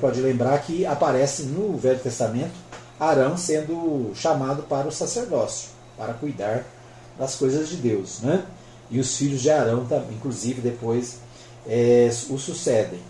pode 0.00 0.20
lembrar 0.20 0.58
que 0.62 0.84
aparece 0.84 1.44
no 1.44 1.76
Velho 1.76 2.00
Testamento 2.00 2.52
Arão 3.00 3.36
sendo 3.36 4.12
chamado 4.14 4.62
para 4.64 4.86
o 4.86 4.92
sacerdócio, 4.92 5.70
para 5.96 6.12
cuidar 6.12 6.64
das 7.18 7.34
coisas 7.34 7.68
de 7.70 7.76
Deus. 7.76 8.20
Né? 8.20 8.44
E 8.90 9.00
os 9.00 9.16
filhos 9.16 9.40
de 9.40 9.50
Arão, 9.50 9.86
inclusive, 10.10 10.60
depois 10.60 11.16
é, 11.66 12.10
o 12.28 12.38
sucedem. 12.38 13.00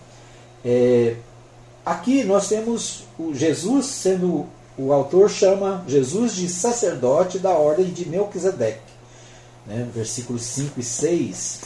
É, 0.64 1.16
aqui 1.84 2.22
nós 2.22 2.48
temos 2.48 3.04
o 3.18 3.34
Jesus 3.34 3.86
sendo 3.86 4.46
o 4.76 4.92
autor 4.92 5.30
chama 5.30 5.84
Jesus 5.86 6.34
de 6.34 6.48
sacerdote 6.48 7.38
da 7.38 7.50
ordem 7.50 7.86
de 7.86 8.08
Melquisedeque. 8.08 8.80
Né? 9.66 9.88
Versículos 9.94 10.42
5 10.42 10.80
e 10.80 10.82
6 10.82 11.60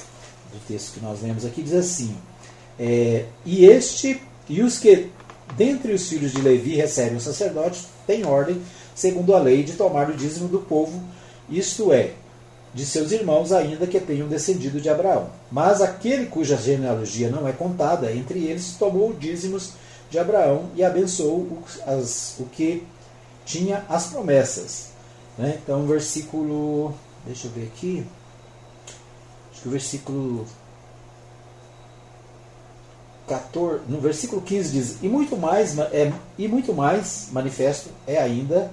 do 0.53 0.67
texto 0.67 0.95
que 0.95 1.01
nós 1.01 1.23
lemos 1.23 1.45
aqui 1.45 1.63
diz 1.63 1.75
assim: 1.75 2.17
é, 2.79 3.27
E 3.45 3.65
este 3.65 4.21
e 4.49 4.63
os 4.63 4.79
que 4.79 5.11
dentre 5.57 5.93
os 5.93 6.09
filhos 6.09 6.33
de 6.33 6.41
Levi 6.41 6.75
recebem 6.75 7.17
o 7.17 7.21
sacerdote 7.21 7.87
têm 8.07 8.27
ordem, 8.27 8.61
segundo 8.95 9.35
a 9.35 9.39
lei, 9.39 9.63
de 9.63 9.73
tomar 9.73 10.09
o 10.11 10.15
dízimo 10.15 10.49
do 10.49 10.59
povo, 10.59 11.03
isto 11.49 11.93
é, 11.93 12.13
de 12.75 12.85
seus 12.85 13.13
irmãos, 13.13 13.53
ainda 13.53 13.87
que 13.87 13.99
tenham 13.99 14.29
descendido 14.29 14.81
de 14.81 14.89
Abraão. 14.89 15.31
Mas 15.51 15.81
aquele 15.81 16.27
cuja 16.27 16.57
genealogia 16.57 17.31
não 17.31 17.49
é 17.49 17.53
contada 17.53 18.13
entre 18.13 18.41
eles 18.45 18.77
tomou 18.79 19.13
dízimos 19.13 19.73
de 20.11 20.19
Abraão 20.19 20.67
e 20.77 20.85
abençoou 20.85 21.39
o, 21.39 21.65
as, 21.87 22.37
o 22.39 22.45
que 22.45 22.85
tinha 23.47 23.87
as 23.89 24.09
promessas. 24.09 24.89
Né? 25.39 25.59
Então, 25.63 25.87
versículo. 25.87 26.95
Deixa 27.25 27.47
eu 27.47 27.53
ver 27.53 27.71
aqui. 27.75 28.07
Acho 29.51 29.63
que 29.63 29.69
o 29.69 29.71
versículo 29.71 30.47
14, 33.27 33.81
no 33.89 34.01
versículo 34.01 34.43
15 34.43 34.73
diz: 34.73 34.97
e 35.03 35.09
muito 35.09 35.37
mais 35.37 35.79
é 35.79 36.13
e 36.39 36.47
muito 36.47 36.75
mais 36.75 37.29
manifesto 37.33 37.89
é 38.07 38.19
ainda 38.19 38.71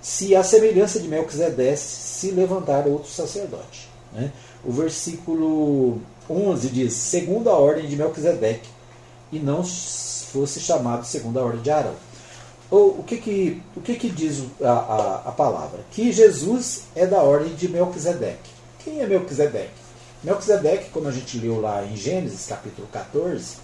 se 0.00 0.36
a 0.36 0.44
semelhança 0.44 1.00
de 1.00 1.08
Melquisedeque 1.08 1.78
se 1.78 2.30
levantar 2.30 2.86
outro 2.86 3.10
sacerdote. 3.10 3.88
Né? 4.12 4.30
O 4.64 4.72
versículo 4.72 6.00
11 6.30 6.68
diz: 6.68 6.92
segundo 6.92 7.50
a 7.50 7.58
ordem 7.58 7.88
de 7.88 7.96
Melquisedeque, 7.96 8.68
e 9.32 9.38
não 9.38 9.64
fosse 9.64 10.60
chamado 10.60 11.04
segundo 11.04 11.38
a 11.38 11.42
ordem 11.42 11.62
de 11.62 11.70
Arão. 11.70 11.94
O 12.70 13.02
que, 13.02 13.16
que, 13.16 13.62
o 13.74 13.80
que, 13.80 13.94
que 13.94 14.10
diz 14.10 14.42
a, 14.62 14.70
a, 14.70 15.14
a 15.28 15.32
palavra? 15.32 15.80
Que 15.90 16.12
Jesus 16.12 16.82
é 16.94 17.06
da 17.06 17.22
ordem 17.22 17.54
de 17.54 17.66
Melquisedeque. 17.66 18.50
Quem 18.84 19.00
é 19.00 19.06
Melquisedeque? 19.06 19.70
Melquisedeque, 20.22 20.90
como 20.90 21.08
a 21.08 21.12
gente 21.12 21.38
leu 21.38 21.60
lá 21.60 21.82
em 21.84 21.96
Gênesis 21.96 22.46
capítulo 22.46 22.86
14, 22.92 23.56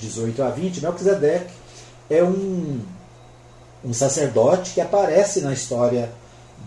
18 0.00 0.42
a 0.42 0.48
20, 0.48 0.80
Melquisedeque 0.80 1.52
é 2.08 2.22
um, 2.22 2.80
um 3.84 3.92
sacerdote 3.92 4.72
que 4.72 4.80
aparece 4.80 5.42
na 5.42 5.52
história 5.52 6.10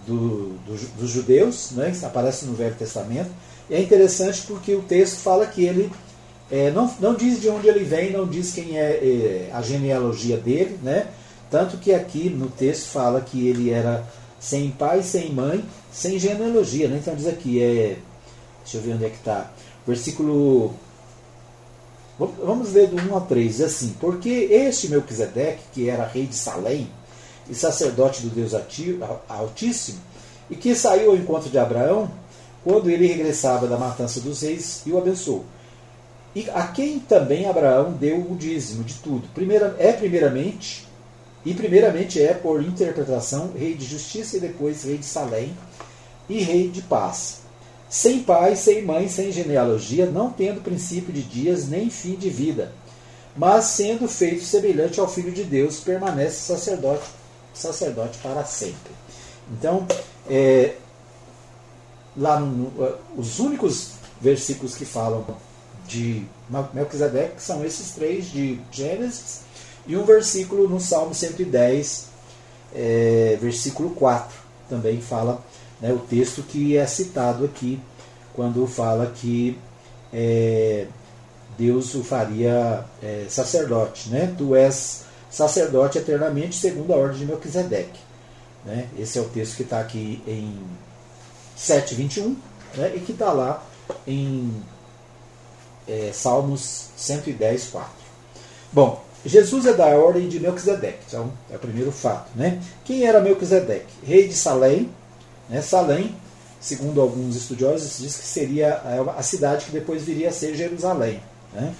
do, 0.05 0.49
do, 0.65 0.97
dos 0.99 1.09
judeus, 1.09 1.71
né, 1.71 1.93
aparece 2.03 2.45
no 2.45 2.53
Velho 2.53 2.75
Testamento. 2.75 3.31
E 3.69 3.75
é 3.75 3.81
interessante 3.81 4.43
porque 4.45 4.75
o 4.75 4.81
texto 4.81 5.17
fala 5.17 5.47
que 5.47 5.63
ele 5.63 5.91
é, 6.51 6.69
não, 6.71 6.93
não 6.99 7.15
diz 7.15 7.41
de 7.41 7.49
onde 7.49 7.67
ele 7.67 7.83
vem, 7.85 8.11
não 8.11 8.27
diz 8.27 8.51
quem 8.53 8.77
é, 8.77 8.91
é 8.91 9.49
a 9.53 9.61
genealogia 9.61 10.37
dele, 10.37 10.77
né? 10.83 11.07
Tanto 11.51 11.77
que 11.77 11.93
aqui 11.93 12.29
no 12.29 12.47
texto 12.47 12.87
fala 12.87 13.19
que 13.19 13.45
ele 13.45 13.69
era 13.69 14.07
sem 14.39 14.71
pai, 14.71 15.03
sem 15.03 15.33
mãe, 15.33 15.63
sem 15.91 16.17
genealogia. 16.17 16.87
Né? 16.87 16.97
Então 17.01 17.13
diz 17.13 17.27
aqui, 17.27 17.61
é, 17.61 17.97
deixa 18.63 18.77
eu 18.77 18.81
ver 18.81 18.93
onde 18.93 19.05
é 19.05 19.09
que 19.09 19.17
está. 19.17 19.51
Versículo. 19.85 20.73
Vamos 22.17 22.71
ler 22.71 22.87
do 22.87 22.95
1 22.95 23.17
a 23.17 23.21
3. 23.21 23.57
Diz 23.57 23.61
assim: 23.61 23.95
Porque 23.99 24.29
este 24.29 24.87
Melquisedeque, 24.87 25.63
que 25.73 25.89
era 25.89 26.07
rei 26.07 26.25
de 26.25 26.35
Salém 26.35 26.87
e 27.49 27.55
sacerdote 27.55 28.21
do 28.21 28.29
Deus 28.29 28.53
Altíssimo, 29.27 29.99
e 30.49 30.55
que 30.55 30.73
saiu 30.73 31.11
ao 31.11 31.17
encontro 31.17 31.49
de 31.49 31.57
Abraão, 31.57 32.09
quando 32.63 32.89
ele 32.89 33.07
regressava 33.07 33.67
da 33.67 33.77
matança 33.77 34.21
dos 34.21 34.41
reis, 34.41 34.83
e 34.85 34.91
o 34.91 34.97
abençoou. 34.97 35.43
E 36.33 36.49
a 36.51 36.67
quem 36.67 36.99
também 36.99 37.47
Abraão 37.47 37.91
deu 37.91 38.19
o 38.19 38.37
dízimo 38.37 38.83
de 38.83 38.93
tudo. 38.95 39.27
Primeira, 39.33 39.75
é 39.79 39.91
primeiramente 39.91 40.87
e 41.45 41.53
primeiramente 41.53 42.21
é, 42.21 42.33
por 42.33 42.63
interpretação, 42.63 43.51
rei 43.57 43.73
de 43.73 43.85
justiça 43.85 44.37
e 44.37 44.39
depois 44.39 44.83
rei 44.83 44.97
de 44.97 45.05
Salém 45.05 45.55
e 46.29 46.39
rei 46.39 46.69
de 46.69 46.81
paz. 46.81 47.41
Sem 47.89 48.23
pai, 48.23 48.55
sem 48.55 48.85
mãe, 48.85 49.09
sem 49.09 49.31
genealogia, 49.31 50.05
não 50.05 50.29
tendo 50.29 50.61
princípio 50.61 51.11
de 51.11 51.21
dias 51.23 51.67
nem 51.67 51.89
fim 51.89 52.15
de 52.15 52.29
vida, 52.29 52.71
mas 53.35 53.65
sendo 53.65 54.07
feito 54.07 54.45
semelhante 54.45 54.99
ao 54.99 55.09
Filho 55.09 55.31
de 55.31 55.43
Deus, 55.43 55.79
permanece 55.79 56.37
sacerdote, 56.37 57.03
sacerdote 57.53 58.17
para 58.19 58.45
sempre. 58.45 58.93
Então, 59.51 59.85
é, 60.29 60.75
lá 62.15 62.39
no, 62.39 62.71
os 63.17 63.39
únicos 63.39 63.91
versículos 64.21 64.75
que 64.75 64.85
falam 64.85 65.25
de 65.87 66.25
Melquisedeque 66.73 67.41
são 67.41 67.65
esses 67.65 67.91
três 67.91 68.31
de 68.31 68.59
Gênesis 68.71 69.41
e 69.87 69.97
um 69.97 70.05
versículo 70.05 70.67
no 70.67 70.79
Salmo 70.79 71.13
110, 71.13 72.07
é, 72.73 73.37
versículo 73.41 73.91
4, 73.91 74.37
também 74.69 75.01
fala 75.01 75.43
né, 75.81 75.91
o 75.91 75.99
texto 75.99 76.43
que 76.43 76.77
é 76.77 76.85
citado 76.85 77.45
aqui, 77.45 77.79
quando 78.33 78.65
fala 78.67 79.07
que 79.07 79.57
é, 80.13 80.87
Deus 81.57 81.93
o 81.95 82.03
faria 82.03 82.85
é, 83.01 83.25
sacerdote. 83.27 84.09
Né? 84.09 84.33
Tu 84.37 84.55
és 84.55 85.03
sacerdote 85.29 85.97
eternamente, 85.97 86.55
segundo 86.55 86.93
a 86.93 86.97
ordem 86.97 87.19
de 87.19 87.25
Melquisedeque. 87.25 87.99
Né? 88.65 88.87
Esse 88.97 89.17
é 89.17 89.21
o 89.21 89.25
texto 89.25 89.55
que 89.55 89.63
está 89.63 89.79
aqui 89.79 90.21
em 90.27 90.59
7,21 91.57 92.35
né? 92.75 92.93
e 92.95 92.99
que 92.99 93.11
está 93.11 93.31
lá 93.31 93.63
em 94.05 94.61
é, 95.87 96.11
Salmos 96.13 96.87
110, 96.95 97.67
4. 97.67 97.91
Bom, 98.71 99.03
Jesus 99.25 99.65
é 99.65 99.73
da 99.73 99.85
ordem 99.85 100.27
de 100.27 100.39
Melquisedeque, 100.39 100.99
então 101.07 101.31
é 101.51 101.55
o 101.55 101.59
primeiro 101.59 101.91
fato. 101.91 102.29
Né? 102.35 102.61
Quem 102.83 103.05
era 103.05 103.21
Melquisedeque? 103.21 103.93
Rei 104.03 104.27
de 104.27 104.33
Salém. 104.33 104.89
Né? 105.47 105.61
Salém, 105.61 106.15
segundo 106.59 106.99
alguns 106.99 107.35
estudiosos, 107.35 107.99
diz 107.99 108.15
que 108.17 108.25
seria 108.25 108.81
a 109.15 109.21
cidade 109.21 109.65
que 109.65 109.71
depois 109.71 110.03
viria 110.03 110.29
a 110.29 110.31
ser 110.31 110.55
Jerusalém. 110.55 111.21
Né? 111.53 111.73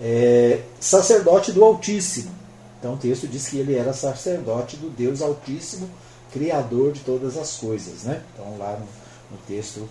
É, 0.00 0.60
sacerdote 0.78 1.52
do 1.52 1.64
Altíssimo. 1.64 2.30
Então 2.78 2.94
o 2.94 2.98
texto 2.98 3.26
diz 3.26 3.48
que 3.48 3.58
ele 3.58 3.74
era 3.74 3.92
sacerdote 3.94 4.76
do 4.76 4.90
Deus 4.90 5.22
Altíssimo, 5.22 5.88
Criador 6.30 6.92
de 6.92 7.00
todas 7.00 7.38
as 7.38 7.56
coisas. 7.56 8.02
Né? 8.02 8.22
Então 8.34 8.58
lá 8.58 8.72
no, 8.72 8.86
no 9.30 9.42
texto 9.46 9.88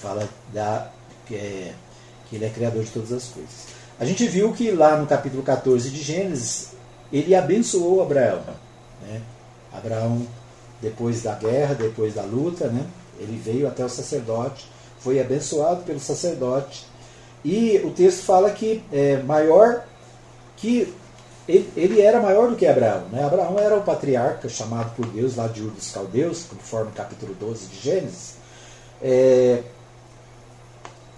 fala 0.00 0.28
da, 0.52 0.90
é, 1.32 1.72
que 2.28 2.36
ele 2.36 2.44
é 2.44 2.48
criador 2.48 2.84
de 2.84 2.90
todas 2.90 3.12
as 3.12 3.24
coisas. 3.24 3.79
A 4.00 4.04
gente 4.06 4.26
viu 4.26 4.50
que 4.54 4.70
lá 4.70 4.96
no 4.96 5.06
capítulo 5.06 5.42
14 5.42 5.90
de 5.90 6.02
Gênesis, 6.02 6.68
ele 7.12 7.34
abençoou 7.34 8.00
Abraão. 8.00 8.40
Né? 9.02 9.20
Abraão, 9.70 10.26
depois 10.80 11.22
da 11.22 11.34
guerra, 11.34 11.74
depois 11.74 12.14
da 12.14 12.22
luta, 12.22 12.68
né? 12.68 12.86
ele 13.18 13.36
veio 13.36 13.68
até 13.68 13.84
o 13.84 13.90
sacerdote, 13.90 14.66
foi 15.00 15.20
abençoado 15.20 15.82
pelo 15.82 16.00
sacerdote. 16.00 16.86
E 17.44 17.78
o 17.84 17.90
texto 17.90 18.22
fala 18.22 18.50
que 18.50 18.82
é 18.90 19.18
maior 19.22 19.84
que 20.56 20.90
ele, 21.46 21.70
ele, 21.76 22.00
era 22.00 22.20
maior 22.20 22.48
do 22.48 22.56
que 22.56 22.66
Abraão. 22.66 23.04
Né? 23.12 23.22
Abraão 23.22 23.58
era 23.58 23.76
o 23.76 23.82
patriarca 23.82 24.48
chamado 24.48 24.96
por 24.96 25.04
Deus 25.08 25.36
lá 25.36 25.46
de 25.46 25.60
Ur 25.60 25.72
dos 25.72 25.90
Caldeus, 25.90 26.44
conforme 26.44 26.90
capítulo 26.92 27.34
12 27.34 27.66
de 27.66 27.80
Gênesis, 27.80 28.36
é, 29.02 29.62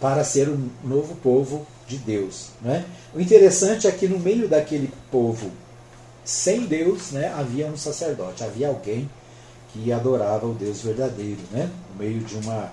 para 0.02 0.24
ser 0.24 0.48
um 0.48 0.68
novo 0.82 1.14
povo 1.14 1.64
de 1.86 1.96
Deus. 1.96 2.48
Né? 2.60 2.84
O 3.14 3.20
interessante 3.20 3.86
é 3.86 3.92
que 3.92 4.08
no 4.08 4.18
meio 4.18 4.48
daquele 4.48 4.92
povo 5.12 5.48
sem 6.24 6.66
Deus 6.66 7.12
né, 7.12 7.32
havia 7.32 7.68
um 7.68 7.76
sacerdote, 7.76 8.42
havia 8.42 8.66
alguém 8.66 9.08
que 9.72 9.92
adorava 9.92 10.44
o 10.46 10.54
Deus 10.54 10.82
verdadeiro, 10.82 11.40
né? 11.52 11.70
no 11.90 12.04
meio 12.04 12.18
de, 12.18 12.34
uma, 12.36 12.72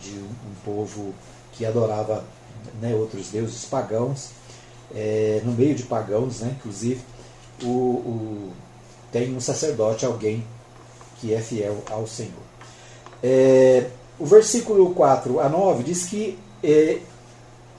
de 0.00 0.12
um, 0.12 0.54
povo 0.64 1.14
que 1.52 1.66
adorava 1.66 2.24
né, 2.80 2.94
outros 2.94 3.28
deuses 3.28 3.66
pagãos, 3.66 4.30
é, 4.94 5.42
no 5.44 5.52
meio 5.52 5.74
de 5.74 5.82
pagãos, 5.82 6.40
né, 6.40 6.56
inclusive, 6.58 7.00
o, 7.62 7.68
o, 7.68 8.52
tem 9.12 9.36
um 9.36 9.40
sacerdote, 9.40 10.06
alguém 10.06 10.44
que 11.20 11.34
é 11.34 11.40
fiel 11.40 11.82
ao 11.90 12.06
Senhor. 12.06 12.32
É, 13.22 13.86
o 14.18 14.24
versículo 14.24 14.94
4 14.94 15.40
a 15.40 15.48
9 15.48 15.84
diz 15.84 16.06
que 16.06 16.38
é, 16.62 16.98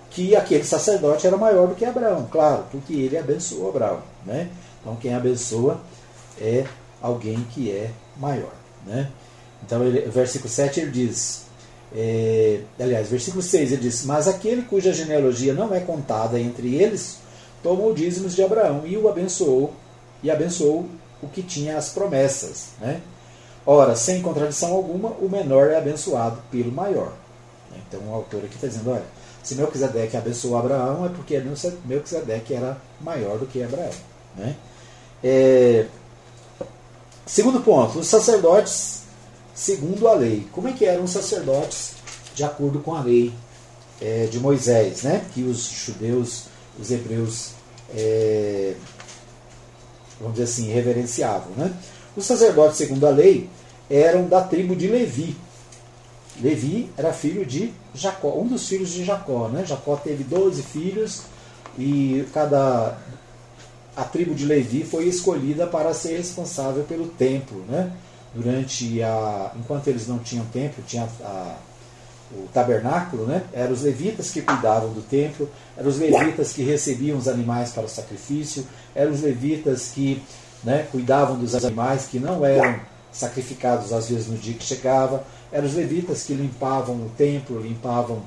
que 0.10 0.36
aquele 0.36 0.64
sacerdote 0.64 1.26
era 1.26 1.38
maior 1.38 1.68
do 1.68 1.76
que 1.76 1.86
Abraão, 1.86 2.28
claro, 2.32 2.66
porque 2.72 2.94
ele 2.94 3.18
abençoou 3.18 3.70
Abraão. 3.70 4.02
Né? 4.26 4.50
Então 4.82 4.96
quem 4.96 5.14
abençoa 5.14 5.80
é 6.40 6.66
alguém 7.02 7.46
que 7.52 7.72
é 7.72 7.92
maior. 8.18 8.54
Né? 8.86 9.10
Então, 9.64 9.84
ele, 9.84 10.02
versículo 10.10 10.50
7 10.50 10.80
ele 10.80 10.92
diz: 10.92 11.44
é, 11.94 12.62
aliás, 12.80 13.10
versículo 13.10 13.42
6 13.42 13.74
ele 13.74 13.82
diz: 13.82 14.06
Mas 14.06 14.28
aquele 14.28 14.64
cuja 14.64 14.94
genealogia 14.94 15.54
não 15.54 15.74
é 15.74 15.80
contada 15.80 16.40
entre 16.40 16.76
eles, 16.76 17.18
tomou 17.62 17.94
dízimos 17.94 18.36
de 18.36 18.44
Abraão 18.44 18.84
e 18.86 18.98
o 18.98 19.10
abençoou, 19.10 19.74
e 20.24 20.32
abençoou 20.32 20.88
o 21.22 21.28
que 21.28 21.44
tinha 21.44 21.78
as 21.78 21.90
promessas. 21.90 22.70
Né? 22.80 23.02
Ora, 23.66 23.96
sem 23.96 24.22
contradição 24.22 24.74
alguma, 24.74 25.10
o 25.10 25.30
menor 25.30 25.70
é 25.70 25.78
abençoado 25.78 26.42
pelo 26.50 26.72
maior. 26.72 27.14
Então 27.92 28.08
o 28.10 28.16
autor 28.16 28.44
aqui 28.46 28.56
está 28.56 28.68
dizendo: 28.68 28.92
olha, 28.92 29.04
se 29.44 29.56
Melquisedeque 29.56 30.16
abençoou 30.16 30.58
Abraão, 30.58 31.06
é 31.06 31.10
porque 31.10 31.42
Melquisedeque 31.86 32.54
era 32.54 32.78
maior 33.02 33.38
do 33.38 33.46
que 33.46 33.62
Abraão. 33.62 33.92
Né? 34.38 34.56
É, 35.24 35.86
segundo 37.26 37.60
ponto, 37.60 38.00
os 38.00 38.08
sacerdotes 38.08 39.02
segundo 39.54 40.08
a 40.08 40.14
lei. 40.14 40.48
Como 40.52 40.68
é 40.68 40.74
que 40.74 40.86
eram 40.86 41.04
os 41.04 41.12
sacerdotes 41.12 41.94
de 42.34 42.44
acordo 42.44 42.80
com 42.80 42.96
a 42.96 43.02
lei 43.02 43.32
é, 44.02 44.26
de 44.26 44.39
Moisés, 44.39 45.04
né? 45.04 45.24
que 45.34 45.44
os 45.44 45.70
judeus, 45.70 46.46
os 46.80 46.89
hebreus, 46.89 47.52
é, 47.96 48.74
vamos 50.20 50.34
dizer 50.34 50.46
assim, 50.46 50.72
reverenciavam. 50.72 51.52
Né? 51.56 51.72
Os 52.16 52.26
sacerdotes, 52.26 52.78
segundo 52.78 53.06
a 53.06 53.10
lei, 53.10 53.50
eram 53.89 54.28
da 54.28 54.42
tribo 54.42 54.76
de 54.76 54.88
Levi. 54.88 55.36
Levi 56.40 56.90
era 56.98 57.12
filho 57.12 57.46
de 57.46 57.74
Jacó, 57.94 58.38
um 58.38 58.48
dos 58.48 58.68
filhos 58.68 58.92
de 58.92 59.04
Jacó. 59.04 59.50
Né? 59.50 59.66
Jacó 59.66 59.96
teve 59.96 60.24
12 60.24 60.64
filhos 60.64 61.24
e 61.78 62.26
cada 62.34 62.98
a 63.96 64.04
tribo 64.04 64.34
de 64.34 64.46
Levi 64.46 64.84
foi 64.84 65.06
escolhida 65.06 65.68
para 65.68 65.94
ser 65.94 66.18
responsável 66.18 66.84
pelo 66.84 67.08
templo, 67.08 67.64
né? 67.68 67.92
Durante 68.34 69.04
a 69.04 69.52
enquanto 69.60 69.88
eles 69.90 70.08
não 70.08 70.20
tinham 70.20 70.46
templo, 70.46 70.82
tinha 70.88 71.08
a, 71.22 71.58
o 72.32 72.48
tabernáculo, 72.54 73.26
né? 73.26 73.44
Eram 73.52 73.74
os 73.74 73.82
levitas 73.82 74.32
que 74.32 74.42
cuidavam 74.42 74.94
do 74.94 75.02
templo, 75.02 75.50
eram 75.78 75.90
os 75.90 76.00
levitas 76.00 76.54
que 76.54 76.64
recebiam 76.64 77.18
os 77.18 77.28
animais 77.28 77.72
para 77.72 77.84
o 77.84 77.90
sacrifício, 77.90 78.66
eram 78.96 79.12
os 79.12 79.22
levitas 79.22 79.90
que 79.90 80.24
né, 80.64 80.88
cuidavam 80.92 81.38
dos 81.38 81.56
animais 81.56 82.06
que 82.06 82.20
não 82.20 82.46
eram 82.46 82.80
sacrificados 83.12 83.92
às 83.92 84.10
vezes 84.10 84.28
no 84.28 84.38
dia 84.38 84.54
que 84.54 84.64
chegava, 84.64 85.24
eram 85.52 85.68
os 85.68 85.74
levitas 85.74 86.24
que 86.24 86.34
limpavam 86.34 86.95
o 86.95 87.12
templo, 87.18 87.60
limpavam 87.60 88.22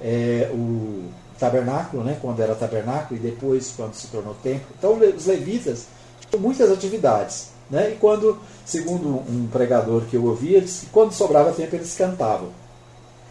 é, 0.00 0.50
o 0.52 1.04
tabernáculo, 1.38 2.02
né, 2.04 2.18
quando 2.20 2.40
era 2.40 2.54
tabernáculo, 2.54 3.18
e 3.18 3.22
depois 3.22 3.72
quando 3.76 3.94
se 3.94 4.08
tornou 4.08 4.34
templo. 4.42 4.66
Então 4.78 4.98
os 5.16 5.26
levitas 5.26 5.86
tinham 6.28 6.42
muitas 6.42 6.70
atividades. 6.70 7.50
Né, 7.68 7.90
e 7.90 7.96
quando, 7.96 8.38
segundo 8.64 9.08
um 9.08 9.48
pregador 9.50 10.02
que 10.02 10.16
eu 10.16 10.24
ouvia, 10.24 10.64
quando 10.92 11.12
sobrava 11.12 11.52
tempo 11.52 11.74
eles 11.74 11.96
cantavam. 11.96 12.50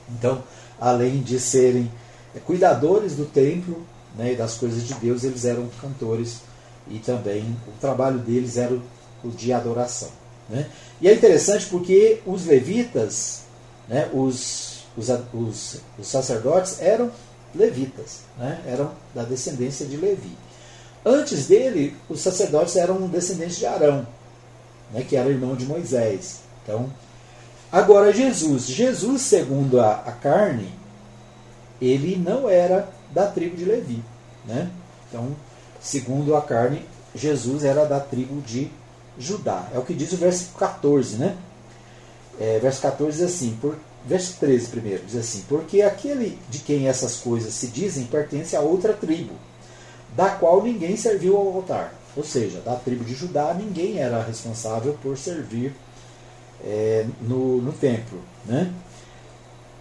Então, 0.09 0.43
além 0.79 1.21
de 1.21 1.39
serem 1.39 1.89
cuidadores 2.43 3.15
do 3.15 3.25
templo 3.25 3.85
né, 4.17 4.33
e 4.33 4.35
das 4.35 4.55
coisas 4.55 4.85
de 4.85 4.93
Deus, 4.95 5.23
eles 5.23 5.45
eram 5.45 5.69
cantores 5.81 6.41
e 6.87 6.99
também 6.99 7.43
o 7.67 7.79
trabalho 7.79 8.19
deles 8.19 8.57
era 8.57 8.73
o 9.23 9.29
de 9.29 9.53
adoração. 9.53 10.09
Né? 10.49 10.67
E 11.01 11.07
é 11.07 11.13
interessante 11.13 11.65
porque 11.67 12.21
os 12.25 12.45
levitas, 12.45 13.41
né, 13.87 14.09
os, 14.13 14.85
os, 14.95 15.09
os, 15.33 15.81
os 15.97 16.07
sacerdotes, 16.07 16.81
eram 16.81 17.11
levitas, 17.53 18.21
né? 18.37 18.61
eram 18.65 18.91
da 19.13 19.23
descendência 19.23 19.85
de 19.85 19.97
Levi. 19.97 20.31
Antes 21.05 21.47
dele, 21.47 21.95
os 22.09 22.21
sacerdotes 22.21 22.75
eram 22.75 23.07
descendentes 23.07 23.57
de 23.57 23.65
Arão, 23.65 24.05
né? 24.91 25.05
que 25.07 25.15
era 25.15 25.29
irmão 25.29 25.55
de 25.55 25.65
Moisés. 25.65 26.41
Então, 26.63 26.91
agora 27.71 28.11
Jesus, 28.11 28.67
Jesus 28.67 29.21
segundo 29.21 29.79
a, 29.79 29.93
a 29.93 30.11
carne, 30.11 30.73
ele 31.81 32.15
não 32.15 32.49
era 32.49 32.89
da 33.11 33.27
tribo 33.27 33.55
de 33.55 33.65
Levi, 33.65 34.03
né? 34.45 34.69
Então, 35.07 35.35
segundo 35.81 36.35
a 36.35 36.41
carne, 36.41 36.85
Jesus 37.13 37.63
era 37.63 37.85
da 37.85 37.99
tribo 37.99 38.41
de 38.41 38.71
Judá. 39.17 39.69
É 39.73 39.79
o 39.79 39.83
que 39.83 39.93
diz 39.93 40.11
o 40.13 40.17
verso 40.17 40.49
14, 40.57 41.17
né? 41.17 41.35
É, 42.39 42.59
verso 42.59 42.81
14 42.81 43.17
diz 43.17 43.33
assim: 43.33 43.57
por, 43.61 43.75
Verso 44.07 44.35
13 44.39 44.67
primeiro, 44.67 45.03
diz 45.05 45.15
assim: 45.15 45.43
Porque 45.49 45.81
aquele 45.81 46.37
de 46.47 46.59
quem 46.59 46.87
essas 46.87 47.17
coisas 47.17 47.53
se 47.53 47.67
dizem 47.67 48.05
pertence 48.05 48.55
a 48.55 48.61
outra 48.61 48.93
tribo, 48.93 49.33
da 50.15 50.29
qual 50.29 50.61
ninguém 50.61 50.95
serviu 50.95 51.35
ao 51.35 51.55
altar. 51.55 51.93
Ou 52.15 52.23
seja, 52.23 52.61
da 52.61 52.75
tribo 52.75 53.03
de 53.03 53.15
Judá 53.15 53.53
ninguém 53.53 53.97
era 53.97 54.21
responsável 54.21 54.95
por 55.01 55.17
servir 55.17 55.73
é, 56.63 57.05
no, 57.19 57.61
no 57.61 57.73
templo. 57.73 58.21
Né? 58.45 58.71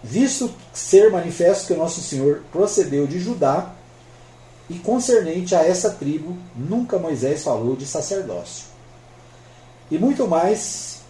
Visto 0.03 0.51
ser 0.73 1.11
manifesto 1.11 1.67
que 1.67 1.73
o 1.73 1.77
nosso 1.77 2.01
Senhor 2.01 2.41
procedeu 2.51 3.05
de 3.05 3.19
Judá, 3.19 3.73
e 4.67 4.79
concernente 4.79 5.53
a 5.53 5.63
essa 5.63 5.91
tribo, 5.91 6.35
nunca 6.55 6.97
Moisés 6.97 7.43
falou 7.43 7.75
de 7.75 7.85
sacerdócio. 7.85 8.65
E 9.89 9.97
muito 9.97 10.27
mais, 10.27 11.01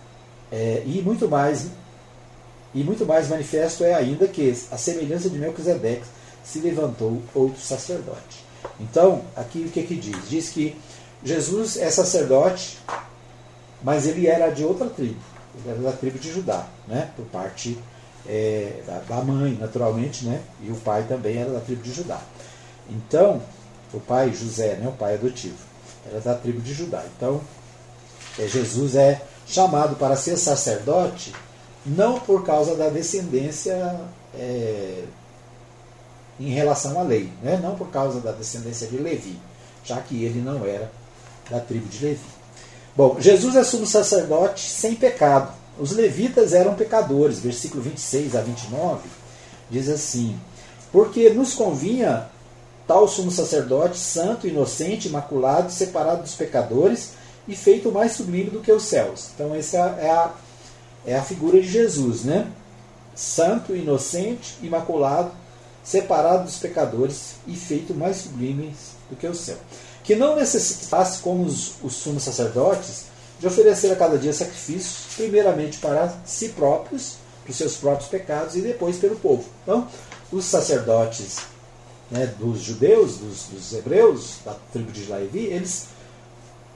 é, 0.51 0.84
e 0.86 1.01
muito 1.01 1.30
mais 1.30 1.67
e 2.76 2.84
muito 2.84 3.05
mais 3.05 3.30
manifesto 3.30 3.86
é 3.86 3.93
ainda 3.93 4.28
que, 4.28 4.53
a 4.69 4.78
semelhança 4.78 5.30
de 5.30 5.39
Melquisedeque, 5.39 6.03
se 6.43 6.59
levantou 6.59 7.21
outro 7.34 7.59
sacerdote. 7.59 8.43
Então, 8.82 9.21
aqui 9.34 9.59
o 9.59 9.71
que, 9.71 9.82
que 9.84 9.95
diz? 9.95 10.30
Diz 10.30 10.49
que 10.49 10.76
Jesus 11.23 11.78
é 11.78 11.89
sacerdote, 11.89 12.78
mas 13.82 14.05
ele 14.05 14.28
era 14.28 14.49
de 14.49 14.65
outra 14.65 14.88
tribo. 14.88 15.21
Ele 15.57 15.69
era 15.69 15.80
da 15.80 15.93
tribo 15.93 16.19
de 16.19 16.30
Judá, 16.30 16.67
né? 16.86 17.11
por 17.15 17.26
parte 17.28 17.80
é, 18.28 18.82
da, 19.07 19.21
mãe, 19.21 19.57
naturalmente, 19.57 20.26
né? 20.26 20.41
e 20.61 20.69
o 20.69 20.76
pai 20.76 21.05
também 21.07 21.38
era 21.38 21.51
da 21.51 21.61
tribo 21.61 21.82
de 21.82 21.93
Judá. 21.93 22.19
Então, 22.89 23.41
o 23.93 24.01
pai 24.01 24.34
José, 24.34 24.76
né? 24.76 24.89
o 24.89 24.91
pai 24.91 25.13
adotivo, 25.13 25.55
era 26.05 26.19
da 26.19 26.36
tribo 26.36 26.59
de 26.59 26.73
Judá. 26.73 27.05
Então, 27.15 27.39
Jesus 28.38 28.96
é 28.96 29.22
chamado 29.48 29.96
para 29.96 30.16
ser 30.16 30.38
sacerdote 30.38 31.34
não 31.86 32.20
por 32.20 32.44
causa 32.44 32.76
da 32.76 32.90
descendência 32.90 34.00
é, 34.34 35.04
em 36.40 36.50
relação 36.50 37.00
à 37.00 37.04
lei, 37.04 37.32
né? 37.44 37.60
não 37.62 37.76
por 37.76 37.90
causa 37.90 38.20
da 38.20 38.32
descendência 38.32 38.88
de 38.88 38.98
Levi, 38.98 39.40
já 39.84 39.98
que 40.02 40.24
ele 40.24 40.42
não 40.42 40.66
era 40.66 40.92
da 41.50 41.60
tribo 41.60 41.88
de 41.88 42.04
Levi. 42.04 42.26
Bom, 42.96 43.18
Jesus 43.20 43.56
é 43.56 43.64
sumo 43.64 43.86
sacerdote 43.86 44.62
sem 44.62 44.96
pecado. 44.96 45.54
Os 45.78 45.92
levitas 45.92 46.54
eram 46.54 46.74
pecadores, 46.74 47.40
versículo 47.40 47.84
26 47.84 48.36
a 48.36 48.42
29 48.42 49.02
diz 49.70 49.90
assim: 49.90 50.40
Porque 50.92 51.30
nos 51.30 51.54
convinha 51.54 52.28
tal 52.88 53.08
sumo 53.08 53.32
sacerdote, 53.32 53.98
santo, 53.98 54.48
inocente, 54.48 55.08
imaculado, 55.08 55.72
separado 55.72 56.24
dos 56.24 56.36
pecadores 56.36 57.14
e 57.48 57.56
feito 57.56 57.91
mais 57.91 58.14
sublime 58.14 58.50
do 58.50 58.62
que 58.62 58.72
os 58.72 58.84
céus. 58.84 59.30
Então, 59.34 59.54
essa 59.54 59.78
é 60.00 60.10
a, 60.10 60.34
é 61.06 61.16
a 61.16 61.24
figura 61.24 61.62
de 61.62 61.68
Jesus, 61.68 62.24
né? 62.24 62.52
Santo, 63.16 63.76
inocente, 63.76 64.56
imaculado, 64.62 65.32
separado 65.84 66.46
dos 66.46 66.58
pecadores 66.58 67.36
e 67.48 67.56
feito 67.56 67.93
mais 67.93 68.18
sublime 68.18 68.76
do 69.10 69.16
que 69.16 69.28
o 69.28 69.36
céu. 69.36 69.58
Que 70.04 70.16
não 70.16 70.36
necessitasse, 70.36 71.20
como 71.20 71.43
os, 71.43 71.74
os 71.84 71.93
sumos 71.93 72.24
sacerdotes, 72.24 73.06
de 73.39 73.48
oferecer 73.48 73.91
a 73.91 73.96
cada 73.96 74.18
dia 74.18 74.34
sacrifícios, 74.34 75.16
primeiramente 75.16 75.78
para 75.78 76.14
si 76.26 76.50
próprios, 76.50 77.18
para 77.43 77.52
os 77.52 77.58
seus 77.58 77.76
próprios 77.76 78.10
pecados, 78.10 78.56
e 78.56 78.62
depois 78.62 78.98
pelo 78.98 79.16
povo. 79.16 79.46
Então, 79.64 79.88
os 80.32 80.46
sacerdotes 80.46 81.38
né, 82.10 82.34
dos 82.39 82.62
judeus, 82.62 83.18
dos, 83.18 83.43
dos, 83.52 83.74
hebreus, 83.74 84.38
da 84.43 84.56
tribo 84.72 84.91
de 84.91 85.06
Levi, 85.06 85.46
eles 85.46 85.88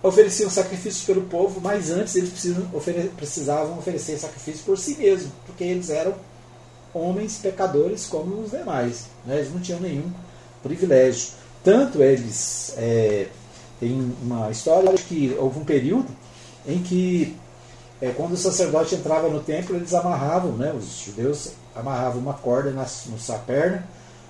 ofereciam 0.01 0.49
sacrifícios 0.49 1.03
pelo 1.03 1.23
povo, 1.23 1.59
mas 1.61 1.91
antes 1.91 2.15
eles 2.15 2.31
ofere 2.73 3.09
precisavam 3.09 3.77
oferecer 3.77 4.17
sacrifício 4.17 4.63
por 4.65 4.77
si 4.77 4.95
mesmos, 4.95 5.31
porque 5.45 5.63
eles 5.63 5.89
eram 5.89 6.15
homens 6.93 7.37
pecadores 7.37 8.05
como 8.05 8.41
os 8.41 8.51
demais. 8.51 9.05
Né? 9.25 9.37
Eles 9.37 9.53
não 9.53 9.59
tinham 9.59 9.79
nenhum 9.79 10.11
privilégio. 10.63 11.31
Tanto 11.63 12.01
eles. 12.01 12.73
É, 12.77 13.27
tem 13.79 14.13
uma 14.21 14.51
história 14.51 14.91
que 14.93 15.35
houve 15.39 15.59
um 15.59 15.63
período 15.65 16.07
em 16.67 16.81
que, 16.83 17.35
é, 18.01 18.09
quando 18.09 18.33
o 18.33 18.37
sacerdote 18.37 18.95
entrava 18.95 19.29
no 19.29 19.41
templo, 19.41 19.75
eles 19.75 19.93
amarravam, 19.93 20.51
né, 20.51 20.73
os 20.73 21.05
judeus 21.05 21.51
amarravam 21.73 22.21
uma 22.21 22.33
corda 22.33 22.71
na, 22.71 22.85
na 22.85 23.37
perna 23.37 23.87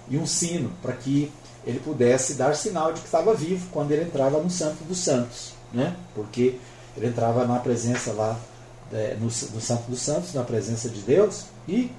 e 0.08 0.18
um 0.18 0.26
sino, 0.28 0.72
para 0.84 0.94
que 0.94 1.32
ele 1.66 1.80
pudesse 1.80 2.36
dar 2.36 2.56
sinal 2.56 2.94
de 2.94 3.00
que 3.00 3.08
estava 3.08 3.34
vivo 3.34 3.68
quando 3.72 3.92
ele 3.92 4.04
entrava 4.04 4.40
no 4.40 4.50
Santo 4.50 4.84
dos 4.84 5.00
Santos. 5.00 5.59
Né? 5.74 5.96
Porque 6.16 6.58
ele 6.98 7.08
entrava 7.08 7.46
na 7.46 7.60
presença 7.60 8.12
lá, 8.12 8.40
é, 8.92 9.16
no, 9.20 9.26
no 9.26 9.32
Santo 9.62 9.90
dos 9.90 10.02
Santos, 10.02 10.34
na 10.34 10.44
presença 10.44 10.90
de 10.90 11.02
Deus, 11.02 11.46
e 11.68 11.92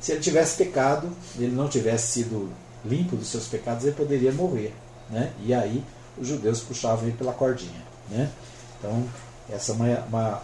se 0.00 0.12
ele 0.12 0.20
tivesse 0.20 0.56
pecado, 0.56 1.08
ele 1.38 1.54
não 1.54 1.68
tivesse 1.68 2.12
sido 2.12 2.50
limpo 2.84 3.16
dos 3.16 3.28
seus 3.28 3.46
pecados, 3.46 3.84
ele 3.84 3.94
poderia 3.94 4.32
morrer. 4.32 4.74
Né? 5.10 5.32
E 5.44 5.52
aí 5.52 5.84
os 6.18 6.26
judeus 6.26 6.60
puxavam 6.60 7.04
ele 7.04 7.16
pela 7.16 7.32
cordinha. 7.32 7.82
Né? 8.08 8.30
Então, 8.78 9.04
essa 9.50 9.72
é 9.72 9.74
uma, 9.74 9.98
uma, 10.08 10.42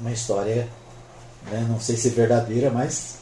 uma 0.00 0.12
história, 0.12 0.68
né? 1.50 1.66
não 1.68 1.78
sei 1.78 1.96
se 1.96 2.08
verdadeira, 2.08 2.70
mas 2.70 3.16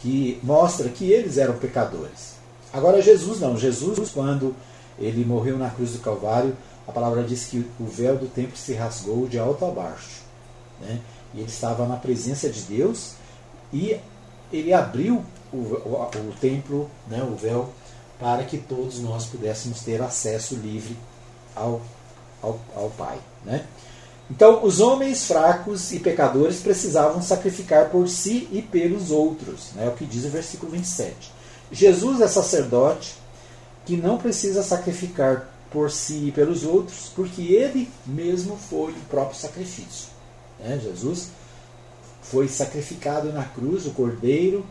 que 0.00 0.40
mostra 0.42 0.88
que 0.88 1.10
eles 1.10 1.38
eram 1.38 1.54
pecadores. 1.58 2.34
Agora, 2.72 3.02
Jesus 3.02 3.40
não. 3.40 3.56
Jesus, 3.56 4.10
quando 4.10 4.54
ele 4.98 5.24
morreu 5.24 5.58
na 5.58 5.70
cruz 5.70 5.92
do 5.92 5.98
Calvário, 6.00 6.56
a 6.90 6.92
palavra 6.92 7.22
diz 7.22 7.44
que 7.44 7.64
o 7.78 7.86
véu 7.86 8.16
do 8.16 8.26
templo 8.26 8.56
se 8.56 8.74
rasgou 8.74 9.28
de 9.28 9.38
alto 9.38 9.64
a 9.64 9.70
baixo. 9.70 10.22
Né? 10.80 11.00
E 11.32 11.38
ele 11.38 11.48
estava 11.48 11.86
na 11.86 11.96
presença 11.96 12.50
de 12.50 12.62
Deus 12.62 13.12
e 13.72 13.96
ele 14.52 14.72
abriu 14.72 15.24
o, 15.52 15.56
o, 15.56 16.02
o 16.02 16.34
templo, 16.40 16.90
né, 17.06 17.22
o 17.22 17.36
véu, 17.36 17.70
para 18.18 18.42
que 18.42 18.58
todos 18.58 18.98
nós 18.98 19.24
pudéssemos 19.26 19.82
ter 19.82 20.02
acesso 20.02 20.56
livre 20.56 20.96
ao, 21.54 21.80
ao, 22.42 22.58
ao 22.74 22.90
Pai. 22.90 23.18
Né? 23.44 23.64
Então, 24.28 24.64
os 24.64 24.80
homens 24.80 25.24
fracos 25.26 25.92
e 25.92 26.00
pecadores 26.00 26.58
precisavam 26.58 27.22
sacrificar 27.22 27.88
por 27.90 28.08
si 28.08 28.48
e 28.50 28.60
pelos 28.60 29.12
outros, 29.12 29.70
né, 29.74 29.86
é 29.86 29.88
o 29.88 29.92
que 29.92 30.04
diz 30.04 30.24
o 30.24 30.28
versículo 30.28 30.72
27. 30.72 31.32
Jesus 31.70 32.20
é 32.20 32.26
sacerdote 32.26 33.14
que 33.86 33.96
não 33.96 34.18
precisa 34.18 34.64
sacrificar 34.64 35.59
por 35.70 35.90
si 35.90 36.28
e 36.28 36.32
pelos 36.32 36.64
outros, 36.64 37.10
porque 37.14 37.42
ele 37.42 37.88
mesmo 38.06 38.56
foi 38.56 38.92
o 38.92 39.00
próprio 39.08 39.38
sacrifício. 39.38 40.08
Né? 40.58 40.80
Jesus 40.82 41.30
foi 42.22 42.48
sacrificado 42.48 43.32
na 43.32 43.44
cruz, 43.44 43.86
o 43.86 43.90
cordeiro 43.90 44.64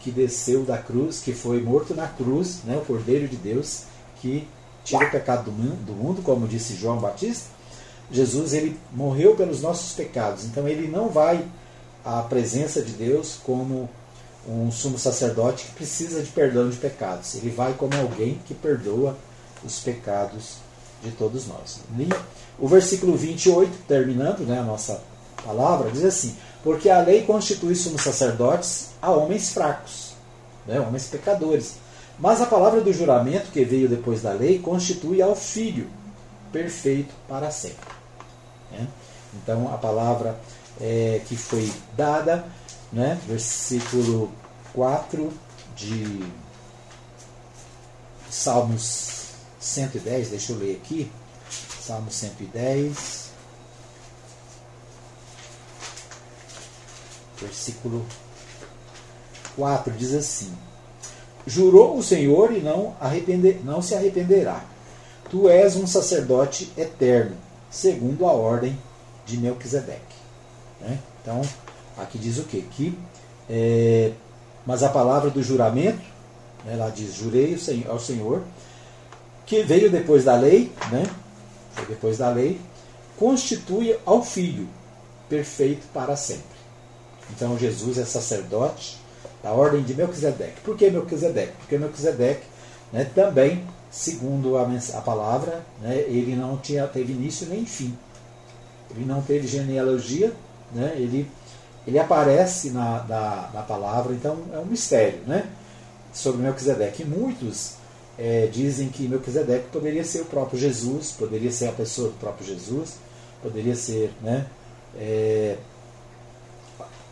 que 0.00 0.10
desceu 0.10 0.64
da 0.64 0.78
cruz, 0.78 1.20
que 1.20 1.32
foi 1.32 1.60
morto 1.60 1.94
na 1.94 2.08
cruz, 2.08 2.60
né, 2.64 2.76
o 2.76 2.84
cordeiro 2.84 3.28
de 3.28 3.36
Deus 3.36 3.82
que 4.20 4.46
tira 4.84 5.06
o 5.06 5.10
pecado 5.10 5.44
do 5.44 5.52
mundo, 5.52 5.84
do 5.84 5.92
mundo, 5.92 6.22
como 6.22 6.48
disse 6.48 6.74
João 6.74 6.98
Batista. 6.98 7.50
Jesus 8.10 8.54
ele 8.54 8.76
morreu 8.92 9.36
pelos 9.36 9.60
nossos 9.60 9.92
pecados, 9.92 10.44
então 10.44 10.66
ele 10.66 10.88
não 10.88 11.08
vai 11.08 11.44
à 12.04 12.22
presença 12.22 12.82
de 12.82 12.92
Deus 12.92 13.38
como 13.44 13.88
um 14.48 14.70
sumo 14.70 14.98
sacerdote 14.98 15.66
que 15.66 15.72
precisa 15.72 16.22
de 16.22 16.30
perdão 16.30 16.68
de 16.68 16.76
pecados. 16.76 17.34
Ele 17.34 17.50
vai 17.50 17.74
como 17.74 17.94
alguém 17.96 18.40
que 18.46 18.54
perdoa 18.54 19.16
os 19.64 19.80
pecados 19.80 20.56
de 21.02 21.10
todos 21.12 21.46
nós. 21.46 21.80
O 22.58 22.68
versículo 22.68 23.16
28, 23.16 23.70
terminando 23.88 24.40
né, 24.40 24.58
a 24.58 24.62
nossa 24.62 25.02
palavra, 25.44 25.90
diz 25.90 26.04
assim: 26.04 26.36
porque 26.62 26.90
a 26.90 27.00
lei 27.00 27.22
constitui 27.22 27.74
sumos 27.74 28.02
sacerdotes 28.02 28.90
a 29.00 29.10
homens 29.10 29.50
fracos, 29.52 30.12
né, 30.66 30.80
homens 30.80 31.06
pecadores. 31.06 31.76
Mas 32.18 32.40
a 32.42 32.46
palavra 32.46 32.82
do 32.82 32.92
juramento 32.92 33.50
que 33.50 33.64
veio 33.64 33.88
depois 33.88 34.20
da 34.20 34.32
lei 34.32 34.58
constitui 34.58 35.22
ao 35.22 35.34
filho 35.34 35.88
perfeito 36.52 37.14
para 37.26 37.50
sempre. 37.50 37.88
Né? 38.70 38.86
Então 39.34 39.72
a 39.72 39.78
palavra 39.78 40.38
é, 40.78 41.22
que 41.26 41.36
foi 41.36 41.72
dada, 41.96 42.44
né, 42.92 43.18
versículo 43.26 44.30
4 44.74 45.32
de 45.74 46.22
Salmos 48.28 49.19
110, 49.60 50.30
deixa 50.30 50.52
eu 50.52 50.58
ler 50.58 50.80
aqui. 50.82 51.10
Salmo 51.80 52.10
110. 52.10 53.30
versículo 57.40 58.04
4 59.56 59.92
diz 59.94 60.14
assim: 60.14 60.52
Jurou 61.46 61.96
o 61.96 62.02
Senhor 62.02 62.52
e 62.52 62.60
não, 62.60 62.94
arrepender, 63.00 63.60
não 63.64 63.80
se 63.80 63.94
arrependerá. 63.94 64.64
Tu 65.30 65.48
és 65.48 65.76
um 65.76 65.86
sacerdote 65.86 66.72
eterno, 66.76 67.36
segundo 67.70 68.26
a 68.26 68.32
ordem 68.32 68.76
de 69.24 69.36
Melquisedeque. 69.38 70.16
Né? 70.80 70.98
Então, 71.22 71.40
aqui 71.96 72.18
diz 72.18 72.38
o 72.38 72.44
quê? 72.44 72.64
Que, 72.70 72.98
é, 73.48 74.12
mas 74.66 74.82
a 74.82 74.88
palavra 74.88 75.30
do 75.30 75.42
juramento, 75.42 76.02
né, 76.64 76.74
ela 76.74 76.90
diz: 76.90 77.14
Jurei 77.14 77.58
ao 77.88 77.98
Senhor, 77.98 78.42
que 79.50 79.64
veio 79.64 79.90
depois 79.90 80.22
da 80.22 80.36
lei, 80.36 80.70
né? 80.92 81.02
Foi 81.72 81.84
depois 81.86 82.18
da 82.18 82.30
lei, 82.30 82.60
constitui 83.18 83.98
ao 84.06 84.22
filho 84.22 84.68
perfeito 85.28 85.88
para 85.92 86.14
sempre. 86.14 86.44
Então 87.30 87.58
Jesus 87.58 87.98
é 87.98 88.04
sacerdote 88.04 88.98
da 89.42 89.50
ordem 89.50 89.82
de 89.82 89.92
Melquisedeque. 89.92 90.60
Por 90.60 90.76
que 90.76 90.88
Melquisedeque? 90.88 91.52
Porque 91.58 91.76
Melquisedeque 91.76 92.44
né, 92.92 93.04
também, 93.12 93.64
segundo 93.90 94.56
a, 94.56 94.62
a 94.62 95.00
palavra, 95.00 95.66
né, 95.82 95.96
ele 95.96 96.36
não 96.36 96.56
tinha, 96.56 96.86
teve 96.86 97.12
início 97.12 97.48
nem 97.48 97.66
fim. 97.66 97.98
Ele 98.92 99.04
não 99.04 99.20
teve 99.20 99.48
genealogia, 99.48 100.32
né, 100.72 100.92
ele, 100.94 101.28
ele 101.84 101.98
aparece 101.98 102.70
na, 102.70 103.02
na, 103.02 103.50
na 103.52 103.62
palavra, 103.62 104.12
então 104.12 104.38
é 104.52 104.58
um 104.58 104.66
mistério 104.66 105.18
né, 105.26 105.44
sobre 106.12 106.40
Melquisedeque. 106.40 107.02
E 107.02 107.04
muitos 107.04 107.79
é, 108.18 108.46
dizem 108.46 108.88
que 108.88 109.08
Melquisedeque 109.08 109.68
poderia 109.72 110.04
ser 110.04 110.22
o 110.22 110.26
próprio 110.26 110.58
Jesus, 110.58 111.12
poderia 111.12 111.50
ser 111.50 111.68
a 111.68 111.72
pessoa 111.72 112.08
do 112.08 112.18
próprio 112.18 112.46
Jesus, 112.46 112.96
poderia 113.42 113.74
ser 113.74 114.12
né, 114.22 114.46
é, 114.96 115.56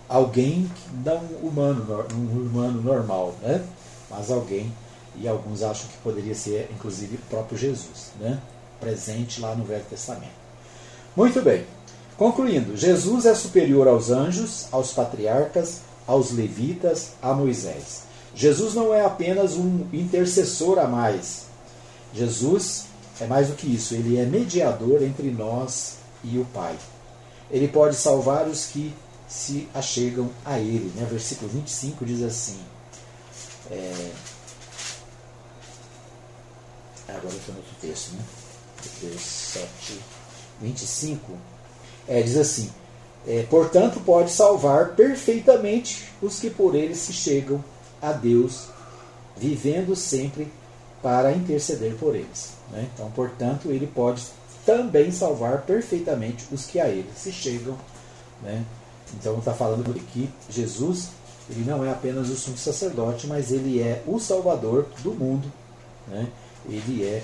alguém 0.09 0.71
não 1.05 1.23
humano, 1.43 2.07
um 2.15 2.47
humano 2.47 2.83
normal, 2.83 3.35
né? 3.43 3.65
mas 4.11 4.31
alguém, 4.31 4.73
e 5.17 5.29
alguns 5.29 5.63
acham 5.63 5.89
que 5.89 5.99
poderia 5.99 6.35
ser 6.35 6.71
inclusive 6.73 7.17
o 7.17 7.31
próprio 7.31 7.59
Jesus, 7.59 8.13
né? 8.19 8.41
presente 8.81 9.41
lá 9.41 9.55
no 9.55 9.65
Velho 9.65 9.85
Testamento. 9.85 10.39
Muito 11.15 11.43
bem, 11.43 11.67
concluindo, 12.17 12.77
Jesus 12.77 13.27
é 13.27 13.35
superior 13.35 13.89
aos 13.89 14.11
anjos, 14.11 14.69
aos 14.73 14.93
patriarcas, 14.93 15.81
aos 16.07 16.31
levitas, 16.31 17.13
a 17.21 17.35
Moisés. 17.35 18.08
Jesus 18.35 18.75
não 18.75 18.95
é 18.95 19.05
apenas 19.05 19.55
um 19.55 19.87
intercessor 19.93 20.79
a 20.79 20.87
mais. 20.87 21.47
Jesus 22.15 22.87
é 23.21 23.27
mais 23.27 23.49
do 23.49 23.55
que 23.55 23.67
isso, 23.67 23.95
ele 23.95 24.17
é 24.19 24.25
mediador 24.25 25.03
entre 25.03 25.31
nós 25.31 25.97
e 26.23 26.39
o 26.39 26.45
Pai. 26.47 26.77
Ele 27.51 27.69
pode 27.69 27.97
salvar 27.97 28.47
os 28.47 28.67
que 28.67 28.95
se 29.29 29.69
achegam 29.75 30.31
a 30.45 30.59
ele. 30.59 30.93
Né? 30.95 31.07
Versículo 31.11 31.51
25 31.51 32.05
diz 32.05 32.23
assim. 32.23 32.59
É... 33.71 34.11
Agora 37.09 37.35
estou 37.35 37.55
no 37.55 37.61
outro 37.61 37.75
texto, 37.81 38.13
né? 38.13 38.21
Mateus 38.77 39.21
7, 39.21 40.01
25. 40.61 41.33
É, 42.07 42.23
diz 42.23 42.37
assim: 42.37 42.71
é, 43.27 43.43
Portanto, 43.45 44.01
pode 44.01 44.31
salvar 44.31 44.95
perfeitamente 44.95 46.09
os 46.23 46.39
que 46.39 46.51
por 46.51 46.75
ele 46.75 46.95
se 46.95 47.13
chegam 47.13 47.63
a 48.01 48.13
Deus, 48.13 48.69
vivendo 49.37 49.95
sempre 49.95 50.51
para 51.03 51.33
interceder 51.33 51.95
por 51.97 52.15
eles. 52.15 52.53
Né? 52.71 52.89
Então, 52.95 53.11
portanto, 53.11 53.71
ele 53.71 53.87
pode 53.87 54.25
também 54.67 55.11
salvar 55.11 55.63
perfeitamente 55.63 56.47
os 56.53 56.67
que 56.67 56.81
a 56.81 56.89
ele 56.89 57.11
se 57.17 57.33
chegam. 57.33 57.77
Né? 58.43 58.65
Então, 59.15 59.39
está 59.39 59.55
falando 59.55 59.95
que 60.13 60.29
Jesus 60.51 61.09
ele 61.51 61.65
não 61.65 61.85
é 61.85 61.91
apenas 61.91 62.29
o 62.29 62.37
sumo 62.37 62.59
sacerdote, 62.59 63.27
mas 63.27 63.51
ele 63.51 63.81
é 63.81 64.03
o 64.07 64.19
salvador 64.19 64.87
do 65.03 65.13
mundo. 65.13 65.51
Né? 66.07 66.29
Ele 66.69 67.05
é 67.05 67.23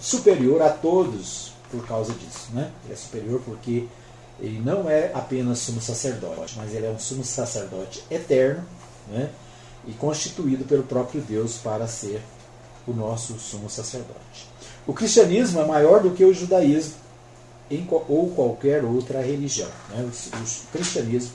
superior 0.00 0.62
a 0.62 0.70
todos 0.70 1.52
por 1.70 1.86
causa 1.86 2.12
disso. 2.14 2.48
Né? 2.52 2.70
Ele 2.84 2.94
é 2.94 2.96
superior 2.96 3.42
porque 3.44 3.86
ele 4.40 4.58
não 4.60 4.88
é 4.88 5.12
apenas 5.12 5.58
sumo 5.58 5.82
sacerdote, 5.82 6.54
mas 6.56 6.74
ele 6.74 6.86
é 6.86 6.90
um 6.90 6.98
sumo 6.98 7.22
sacerdote 7.22 8.02
eterno 8.10 8.64
né? 9.10 9.30
e 9.86 9.92
constituído 9.92 10.64
pelo 10.64 10.82
próprio 10.82 11.20
Deus 11.20 11.58
para 11.58 11.86
ser 11.86 12.22
o 12.86 12.92
nosso 12.92 13.38
sumo 13.38 13.68
sacerdote. 13.68 14.48
O 14.86 14.92
cristianismo 14.92 15.60
é 15.60 15.64
maior 15.66 16.02
do 16.02 16.10
que 16.10 16.24
o 16.24 16.34
judaísmo 16.34 16.94
em, 17.70 17.86
ou 17.90 18.30
qualquer 18.30 18.84
outra 18.84 19.20
religião. 19.20 19.68
Né? 19.90 20.02
O, 20.02 20.36
o 20.36 20.66
cristianismo 20.72 21.32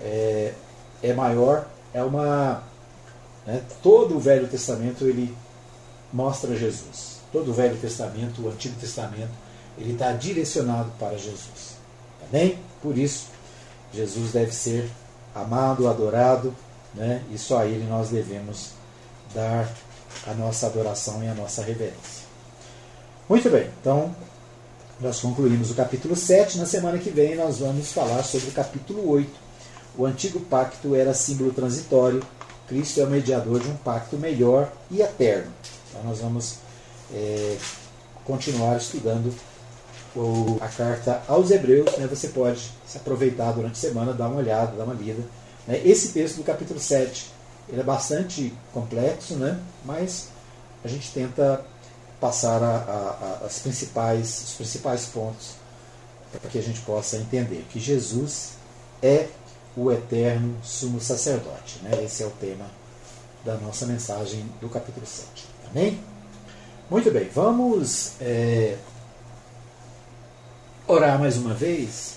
é, 0.00 0.54
é, 1.02 1.12
maior, 1.12 1.66
é 1.92 2.02
uma. 2.02 2.62
Né? 3.46 3.62
todo 3.82 4.16
o 4.16 4.20
Velho 4.20 4.46
Testamento 4.48 5.04
ele 5.04 5.34
mostra 6.12 6.56
Jesus. 6.56 7.18
Todo 7.32 7.50
o 7.50 7.54
Velho 7.54 7.76
Testamento, 7.76 8.42
o 8.42 8.48
Antigo 8.48 8.78
Testamento, 8.80 9.30
ele 9.78 9.92
está 9.92 10.12
direcionado 10.12 10.90
para 10.98 11.16
Jesus. 11.16 11.76
Amém? 12.28 12.58
Por 12.82 12.98
isso, 12.98 13.26
Jesus 13.92 14.32
deve 14.32 14.52
ser 14.52 14.90
amado, 15.34 15.88
adorado, 15.88 16.54
né? 16.94 17.22
e 17.30 17.38
só 17.38 17.60
a 17.60 17.66
Ele 17.66 17.86
nós 17.88 18.08
devemos 18.08 18.70
dar 19.34 19.68
a 20.26 20.34
nossa 20.34 20.66
adoração 20.66 21.22
e 21.22 21.28
a 21.28 21.34
nossa 21.34 21.62
reverência. 21.62 22.28
Muito 23.28 23.48
bem, 23.48 23.70
então 23.80 24.14
nós 25.00 25.20
concluímos 25.20 25.70
o 25.70 25.74
capítulo 25.74 26.14
7. 26.14 26.58
Na 26.58 26.66
semana 26.66 26.98
que 26.98 27.10
vem 27.10 27.36
nós 27.36 27.58
vamos 27.58 27.92
falar 27.92 28.22
sobre 28.22 28.48
o 28.48 28.52
capítulo 28.52 29.08
8. 29.08 29.30
O 29.96 30.04
antigo 30.04 30.40
pacto 30.40 30.94
era 30.94 31.14
símbolo 31.14 31.52
transitório, 31.52 32.22
Cristo 32.68 33.00
é 33.00 33.04
o 33.04 33.10
mediador 33.10 33.58
de 33.58 33.68
um 33.68 33.76
pacto 33.76 34.16
melhor 34.16 34.72
e 34.90 35.02
eterno. 35.02 35.50
Então 35.90 36.04
nós 36.04 36.20
vamos 36.20 36.56
é, 37.12 37.56
continuar 38.24 38.76
estudando 38.76 39.34
o, 40.14 40.56
a 40.60 40.68
carta 40.68 41.22
aos 41.26 41.50
Hebreus. 41.50 41.96
Né? 41.96 42.06
Você 42.06 42.28
pode 42.28 42.70
se 42.86 42.96
aproveitar 42.96 43.52
durante 43.52 43.72
a 43.72 43.88
semana, 43.90 44.12
dar 44.12 44.28
uma 44.28 44.36
olhada, 44.36 44.76
dar 44.76 44.84
uma 44.84 44.94
lida. 44.94 45.22
Né? 45.70 45.80
Esse 45.84 46.08
texto 46.08 46.36
do 46.36 46.42
capítulo 46.42 46.80
7 46.80 47.30
ele 47.68 47.80
é 47.80 47.84
bastante 47.84 48.52
complexo, 48.74 49.34
né? 49.34 49.60
mas 49.84 50.28
a 50.82 50.88
gente 50.88 51.12
tenta 51.12 51.64
passar 52.20 52.60
a, 52.62 52.76
a, 52.76 53.42
a, 53.42 53.46
as 53.46 53.60
principais, 53.60 54.42
os 54.42 54.54
principais 54.54 55.06
pontos 55.06 55.52
para 56.32 56.50
que 56.50 56.58
a 56.58 56.62
gente 56.62 56.80
possa 56.80 57.16
entender 57.16 57.64
que 57.70 57.78
Jesus 57.78 58.52
é 59.00 59.28
o 59.76 59.90
eterno 59.92 60.56
sumo 60.64 61.00
sacerdote. 61.00 61.78
Né? 61.82 62.02
Esse 62.04 62.24
é 62.24 62.26
o 62.26 62.30
tema 62.30 62.66
da 63.44 63.54
nossa 63.54 63.86
mensagem 63.86 64.44
do 64.60 64.68
capítulo 64.68 65.06
7. 65.06 65.46
Amém? 65.70 66.00
Muito 66.90 67.10
bem, 67.12 67.28
vamos 67.32 68.14
é, 68.20 68.76
orar 70.88 71.20
mais 71.20 71.36
uma 71.36 71.54
vez. 71.54 72.16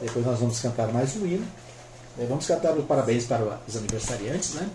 Depois 0.00 0.24
nós 0.24 0.38
vamos 0.38 0.58
cantar 0.60 0.88
mais 0.88 1.14
um 1.16 1.26
hino. 1.26 1.46
Vamos 2.16 2.46
cantar 2.46 2.76
os 2.76 2.84
parabéns 2.84 3.24
para 3.26 3.58
os 3.66 3.76
aniversariantes, 3.76 4.54
né? 4.54 4.68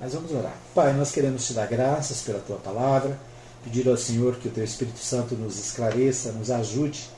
Mas 0.00 0.14
vamos 0.14 0.32
orar. 0.32 0.54
Pai, 0.74 0.92
nós 0.94 1.12
queremos 1.12 1.46
te 1.46 1.52
dar 1.52 1.66
graças 1.66 2.22
pela 2.22 2.38
tua 2.40 2.56
palavra, 2.56 3.18
pedir 3.62 3.86
ao 3.86 3.96
Senhor 3.96 4.36
que 4.36 4.48
o 4.48 4.50
teu 4.50 4.64
Espírito 4.64 4.98
Santo 4.98 5.34
nos 5.34 5.58
esclareça, 5.58 6.32
nos 6.32 6.50
ajude 6.50 7.08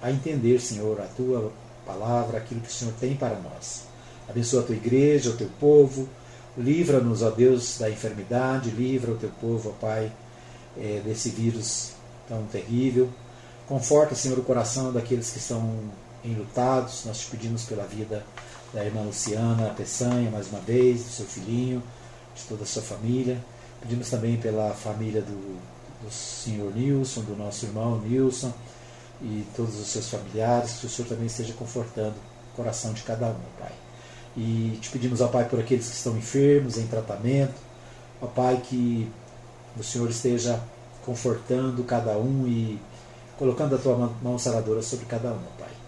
a 0.00 0.10
entender, 0.10 0.58
Senhor, 0.58 1.00
a 1.00 1.04
tua 1.04 1.52
palavra, 1.86 2.38
aquilo 2.38 2.62
que 2.62 2.68
o 2.68 2.72
Senhor 2.72 2.94
tem 2.98 3.14
para 3.14 3.38
nós. 3.38 3.82
Abençoa 4.28 4.62
a 4.62 4.64
tua 4.64 4.74
igreja, 4.74 5.30
o 5.30 5.36
teu 5.36 5.50
povo, 5.60 6.08
livra-nos, 6.56 7.22
ó 7.22 7.30
Deus, 7.30 7.76
da 7.78 7.90
enfermidade, 7.90 8.70
livra 8.70 9.12
o 9.12 9.16
teu 9.16 9.30
povo, 9.40 9.68
ó 9.68 9.72
Pai, 9.80 10.10
é, 10.78 11.02
desse 11.04 11.28
vírus 11.28 11.92
tão 12.26 12.44
terrível. 12.46 13.08
Conforta, 13.68 14.14
Senhor, 14.14 14.38
o 14.38 14.42
coração 14.42 14.92
daqueles 14.92 15.30
que 15.30 15.38
estão 15.38 15.78
enlutados. 16.24 17.04
Nós 17.04 17.20
te 17.20 17.26
pedimos 17.30 17.64
pela 17.64 17.84
vida 17.84 18.24
da 18.72 18.84
irmã 18.84 19.02
Luciana 19.02 19.74
Peçanha, 19.76 20.30
mais 20.30 20.48
uma 20.48 20.60
vez, 20.60 21.04
do 21.04 21.10
seu 21.10 21.26
filhinho, 21.26 21.82
de 22.34 22.42
toda 22.44 22.62
a 22.62 22.66
sua 22.66 22.82
família. 22.82 23.38
Pedimos 23.80 24.08
também 24.08 24.36
pela 24.38 24.70
família 24.72 25.20
do, 25.20 25.58
do 26.02 26.10
senhor 26.10 26.74
Nilson, 26.74 27.22
do 27.22 27.36
nosso 27.36 27.66
irmão 27.66 27.98
Nilson 28.00 28.52
e 29.20 29.44
todos 29.54 29.78
os 29.78 29.86
seus 29.88 30.08
familiares, 30.08 30.78
que 30.80 30.86
o 30.86 30.88
Senhor 30.88 31.08
também 31.08 31.26
esteja 31.26 31.52
confortando 31.54 32.14
o 32.52 32.56
coração 32.56 32.92
de 32.92 33.02
cada 33.02 33.28
um, 33.28 33.40
Pai. 33.58 33.72
E 34.36 34.78
te 34.80 34.90
pedimos, 34.90 35.20
ó 35.20 35.28
Pai, 35.28 35.48
por 35.48 35.60
aqueles 35.60 35.88
que 35.88 35.94
estão 35.94 36.16
enfermos, 36.16 36.78
em 36.78 36.86
tratamento, 36.86 37.54
ó 38.20 38.26
Pai, 38.26 38.60
que 38.64 39.10
o 39.78 39.84
Senhor 39.84 40.08
esteja 40.10 40.60
confortando 41.04 41.84
cada 41.84 42.16
um 42.18 42.46
e 42.46 42.80
colocando 43.38 43.74
a 43.74 43.78
tua 43.78 44.12
mão 44.22 44.38
saradora 44.38 44.82
sobre 44.82 45.06
cada 45.06 45.32
um, 45.32 45.42
Pai. 45.58 45.81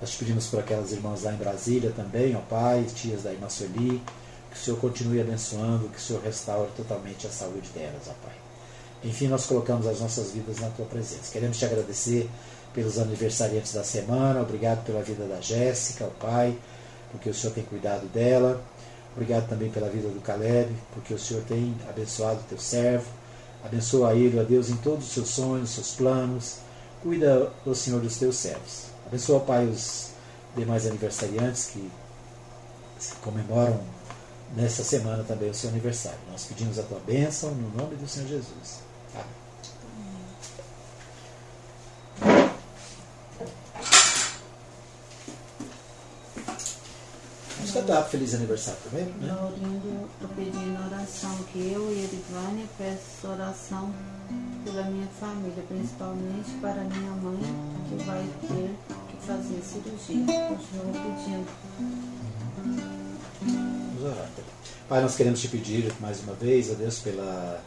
Nós 0.00 0.10
te 0.10 0.18
pedimos 0.18 0.46
por 0.46 0.60
aquelas 0.60 0.92
irmãs 0.92 1.24
lá 1.24 1.32
em 1.32 1.36
Brasília 1.36 1.90
também, 1.90 2.36
ó 2.36 2.40
Pai, 2.40 2.86
tias 2.94 3.24
da 3.24 3.32
irmã 3.32 3.48
Sueli, 3.48 4.00
que 4.50 4.56
o 4.56 4.58
Senhor 4.58 4.78
continue 4.78 5.20
abençoando, 5.20 5.88
que 5.88 5.98
o 5.98 6.00
Senhor 6.00 6.22
restaure 6.22 6.70
totalmente 6.76 7.26
a 7.26 7.30
saúde 7.30 7.68
delas, 7.70 8.02
ó 8.06 8.12
Pai. 8.24 8.36
Enfim, 9.02 9.26
nós 9.26 9.46
colocamos 9.46 9.86
as 9.88 10.00
nossas 10.00 10.30
vidas 10.30 10.60
na 10.60 10.70
Tua 10.70 10.86
presença. 10.86 11.32
Queremos 11.32 11.58
te 11.58 11.64
agradecer 11.64 12.30
pelos 12.72 12.96
aniversariantes 12.98 13.72
da 13.72 13.82
semana, 13.82 14.40
obrigado 14.40 14.84
pela 14.84 15.02
vida 15.02 15.24
da 15.24 15.40
Jéssica, 15.40 16.04
ó 16.04 16.24
Pai, 16.24 16.56
porque 17.10 17.28
o 17.28 17.34
Senhor 17.34 17.52
tem 17.52 17.64
cuidado 17.64 18.06
dela. 18.06 18.62
Obrigado 19.14 19.48
também 19.48 19.68
pela 19.68 19.88
vida 19.88 20.08
do 20.08 20.20
Caleb, 20.20 20.72
porque 20.94 21.12
o 21.12 21.18
Senhor 21.18 21.42
tem 21.42 21.74
abençoado 21.88 22.38
o 22.38 22.44
teu 22.44 22.58
servo. 22.58 23.06
Abençoa 23.64 24.14
ele, 24.14 24.38
ó 24.38 24.44
Deus, 24.44 24.68
em 24.68 24.76
todos 24.76 25.06
os 25.06 25.12
seus 25.12 25.30
sonhos, 25.30 25.70
seus 25.70 25.94
planos. 25.94 26.58
Cuida, 27.02 27.50
ó 27.66 27.74
Senhor, 27.74 28.00
dos 28.00 28.16
teus 28.16 28.36
servos. 28.36 28.87
Abençoa, 29.08 29.40
Pai, 29.40 29.64
os 29.64 30.10
demais 30.54 30.86
aniversariantes 30.86 31.70
que 31.72 31.90
comemoram 33.22 33.80
nessa 34.54 34.84
semana 34.84 35.24
também 35.24 35.48
o 35.48 35.54
seu 35.54 35.70
aniversário. 35.70 36.18
Nós 36.30 36.44
pedimos 36.44 36.78
a 36.78 36.82
tua 36.82 37.00
bênção 37.00 37.50
no 37.52 37.70
nome 37.70 37.96
do 37.96 38.06
Senhor 38.06 38.28
Jesus. 38.28 38.80
Amém. 39.14 39.48
Vamos 47.56 47.72
cantar 47.72 48.02
Feliz 48.08 48.34
Aniversário 48.34 48.80
também? 48.90 49.04
Né? 49.06 49.32
Laurindo, 49.32 50.08
eu 50.20 50.28
pedi 50.36 50.66
na 50.66 50.86
oração 50.86 51.34
que 51.52 51.72
eu 51.72 51.90
e 51.92 52.04
Erivânia 52.04 52.66
peço 52.76 53.26
oração 53.26 53.92
pela 54.64 54.84
minha 54.84 55.08
família, 55.20 55.64
principalmente 55.66 56.50
para 56.60 56.82
minha 56.84 57.10
mãe, 57.12 57.40
que 57.88 58.04
vai 58.04 58.24
ter 58.48 58.97
fazer 59.28 59.60
cirurgia. 59.62 60.24
Continuo 60.48 60.92
pedindo. 60.92 61.46
Vamos 63.42 64.02
orar. 64.02 64.30
Pai, 64.88 65.02
nós 65.02 65.16
queremos 65.16 65.38
te 65.38 65.48
pedir 65.48 65.92
mais 66.00 66.20
uma 66.20 66.32
vez, 66.32 66.70
a 66.70 66.74
Deus, 66.74 67.00
pela 67.00 67.62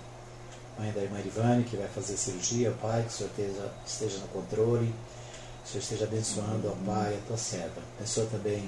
mãe 0.79 0.91
da 0.91 1.01
irmã 1.03 1.19
Irivane, 1.19 1.63
que 1.63 1.77
vai 1.77 1.87
fazer 1.87 2.17
cirurgia, 2.17 2.73
Pai, 2.81 3.03
que 3.03 3.09
o 3.09 3.11
Senhor 3.11 3.29
esteja, 3.29 3.73
esteja 3.85 4.17
no 4.17 4.27
controle, 4.29 4.87
que 4.87 5.67
o 5.67 5.67
Senhor 5.67 5.83
esteja 5.83 6.05
abençoando, 6.05 6.67
ó 6.67 6.91
Pai, 6.91 7.13
a 7.13 7.27
tua 7.27 7.37
serva. 7.37 7.79
Abençoa 7.99 8.25
também 8.31 8.67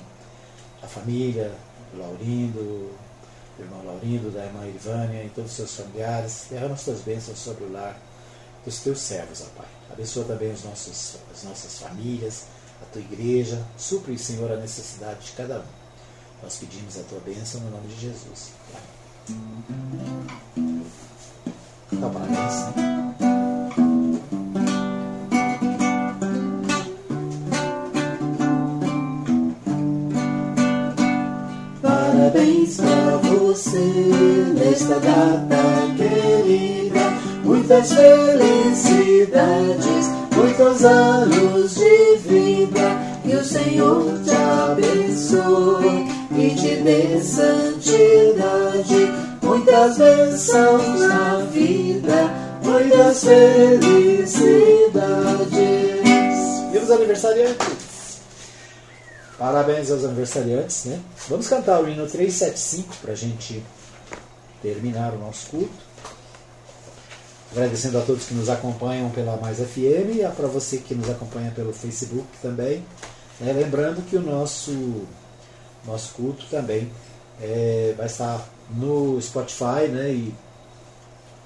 a 0.84 0.88
família, 0.88 1.52
o 1.96 1.98
Laurindo, 1.98 2.60
o 2.60 2.96
irmão 3.58 3.84
Laurindo, 3.84 4.30
da 4.30 4.46
irmã 4.46 4.68
Irvânia 4.68 5.24
e 5.24 5.30
todos 5.30 5.50
os 5.50 5.58
seus 5.58 5.76
familiares. 5.76 6.46
Derrama 6.48 6.76
as 6.76 6.84
tuas 6.84 7.02
bênçãos 7.02 7.40
sobre 7.40 7.64
o 7.64 7.72
lar 7.72 8.00
dos 8.64 8.78
teus 8.82 9.00
servos, 9.00 9.42
ó 9.42 9.46
Pai. 9.58 9.68
Abençoa 9.92 10.26
também 10.26 10.52
os 10.52 10.64
nossos, 10.64 11.16
as 11.34 11.44
nossas 11.44 11.80
famílias, 11.80 12.44
a 12.84 12.86
tua 12.92 13.02
igreja. 13.02 13.66
Supre, 13.78 14.18
Senhor, 14.18 14.52
a 14.52 14.58
necessidade 14.58 15.26
de 15.26 15.32
cada 15.32 15.60
um. 15.60 15.64
Nós 16.44 16.58
pedimos 16.58 16.98
a 17.00 17.04
tua 17.04 17.20
bênção 17.20 17.62
no 17.62 17.72
nome 17.72 17.88
de 17.88 18.02
Jesus. 18.02 18.52
Então, 21.92 22.12
parabéns. 22.12 22.54
Parabéns 31.82 32.78
pra 32.78 33.18
você 33.18 33.80
nesta 34.54 35.00
data 35.00 35.56
querida. 35.98 37.00
Muitas 37.46 37.94
felicidades, 37.94 39.24
muitos 40.44 40.84
anos 40.84 41.76
de 41.76 42.18
vida. 42.18 43.14
Que 43.24 43.36
o 43.36 43.46
Senhor 43.46 44.20
te 44.24 44.32
abençoe 44.32 46.08
e 46.32 46.56
te 46.56 46.76
dê 46.84 47.22
santidade 47.22 49.12
muitas 49.42 49.98
bênçãos 49.98 51.00
na 51.00 51.38
vida, 51.52 52.30
muitas 52.62 53.24
felicidades. 53.24 54.44
E 56.74 56.78
os 56.78 56.92
aniversariantes? 56.92 58.20
Parabéns 59.40 59.90
aos 59.90 60.04
aniversariantes, 60.04 60.86
né? 60.86 61.00
Vamos 61.30 61.48
cantar 61.48 61.82
o 61.82 61.88
hino 61.88 62.06
375 62.06 62.96
para 63.02 63.14
a 63.14 63.16
gente 63.16 63.64
terminar 64.62 65.14
o 65.14 65.20
nosso 65.20 65.48
culto. 65.50 65.93
Agradecendo 67.54 68.00
a 68.00 68.02
todos 68.02 68.26
que 68.26 68.34
nos 68.34 68.50
acompanham 68.50 69.12
pela 69.12 69.38
Mais 69.38 69.60
FM 69.60 70.18
e 70.18 70.36
para 70.36 70.48
você 70.48 70.78
que 70.78 70.96
nos 70.96 71.08
acompanha 71.08 71.52
pelo 71.52 71.72
Facebook 71.72 72.26
também. 72.42 72.84
Né? 73.40 73.54
Lembrando 73.54 74.02
que 74.10 74.16
o 74.16 74.22
nosso, 74.22 75.04
nosso 75.86 76.16
culto 76.16 76.46
também 76.50 76.92
é, 77.40 77.94
vai 77.96 78.08
estar 78.08 78.44
no 78.72 79.22
Spotify 79.22 79.88
né? 79.88 80.10
e 80.10 80.34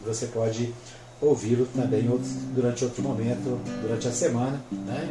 você 0.05 0.27
pode 0.27 0.73
ouvi-lo 1.21 1.65
também 1.75 2.07
durante 2.53 2.85
outro 2.85 3.03
momento, 3.03 3.59
durante 3.81 4.07
a 4.07 4.11
semana, 4.13 4.61
né? 4.71 5.09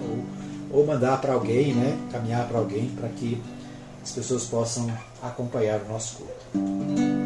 ou, 0.73 0.81
ou 0.81 0.87
mandar 0.87 1.21
para 1.21 1.35
alguém, 1.35 1.75
né? 1.75 1.99
caminhar 2.11 2.49
para 2.49 2.57
alguém 2.57 2.89
para 2.89 3.11
que 3.11 3.43
as 4.03 4.13
pessoas 4.13 4.45
possam 4.45 4.91
acompanhar 5.23 5.83
o 5.83 5.89
nosso 5.89 6.17
culto. 6.17 7.26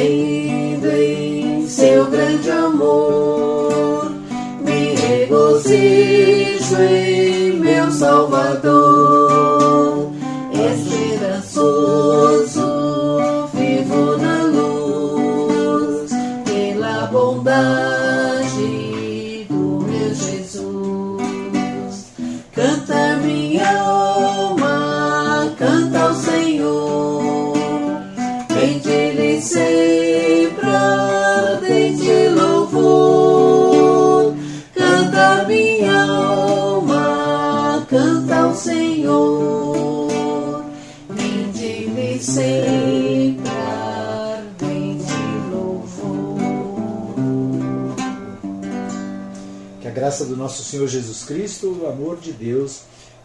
Sempre 0.00 0.39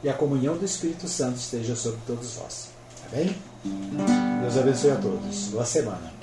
e 0.06 0.10
a 0.10 0.14
comunhão 0.14 0.56
do 0.56 0.64
Espírito 0.64 1.08
Santo 1.08 1.38
esteja 1.38 1.76
sobre 1.76 2.00
todos 2.06 2.36
vós. 2.36 2.68
Amém? 3.12 3.36
Deus 4.42 4.56
abençoe 4.56 4.92
a 4.92 4.96
todos. 4.98 5.48
Boa 5.48 5.66
semana. 5.66 6.14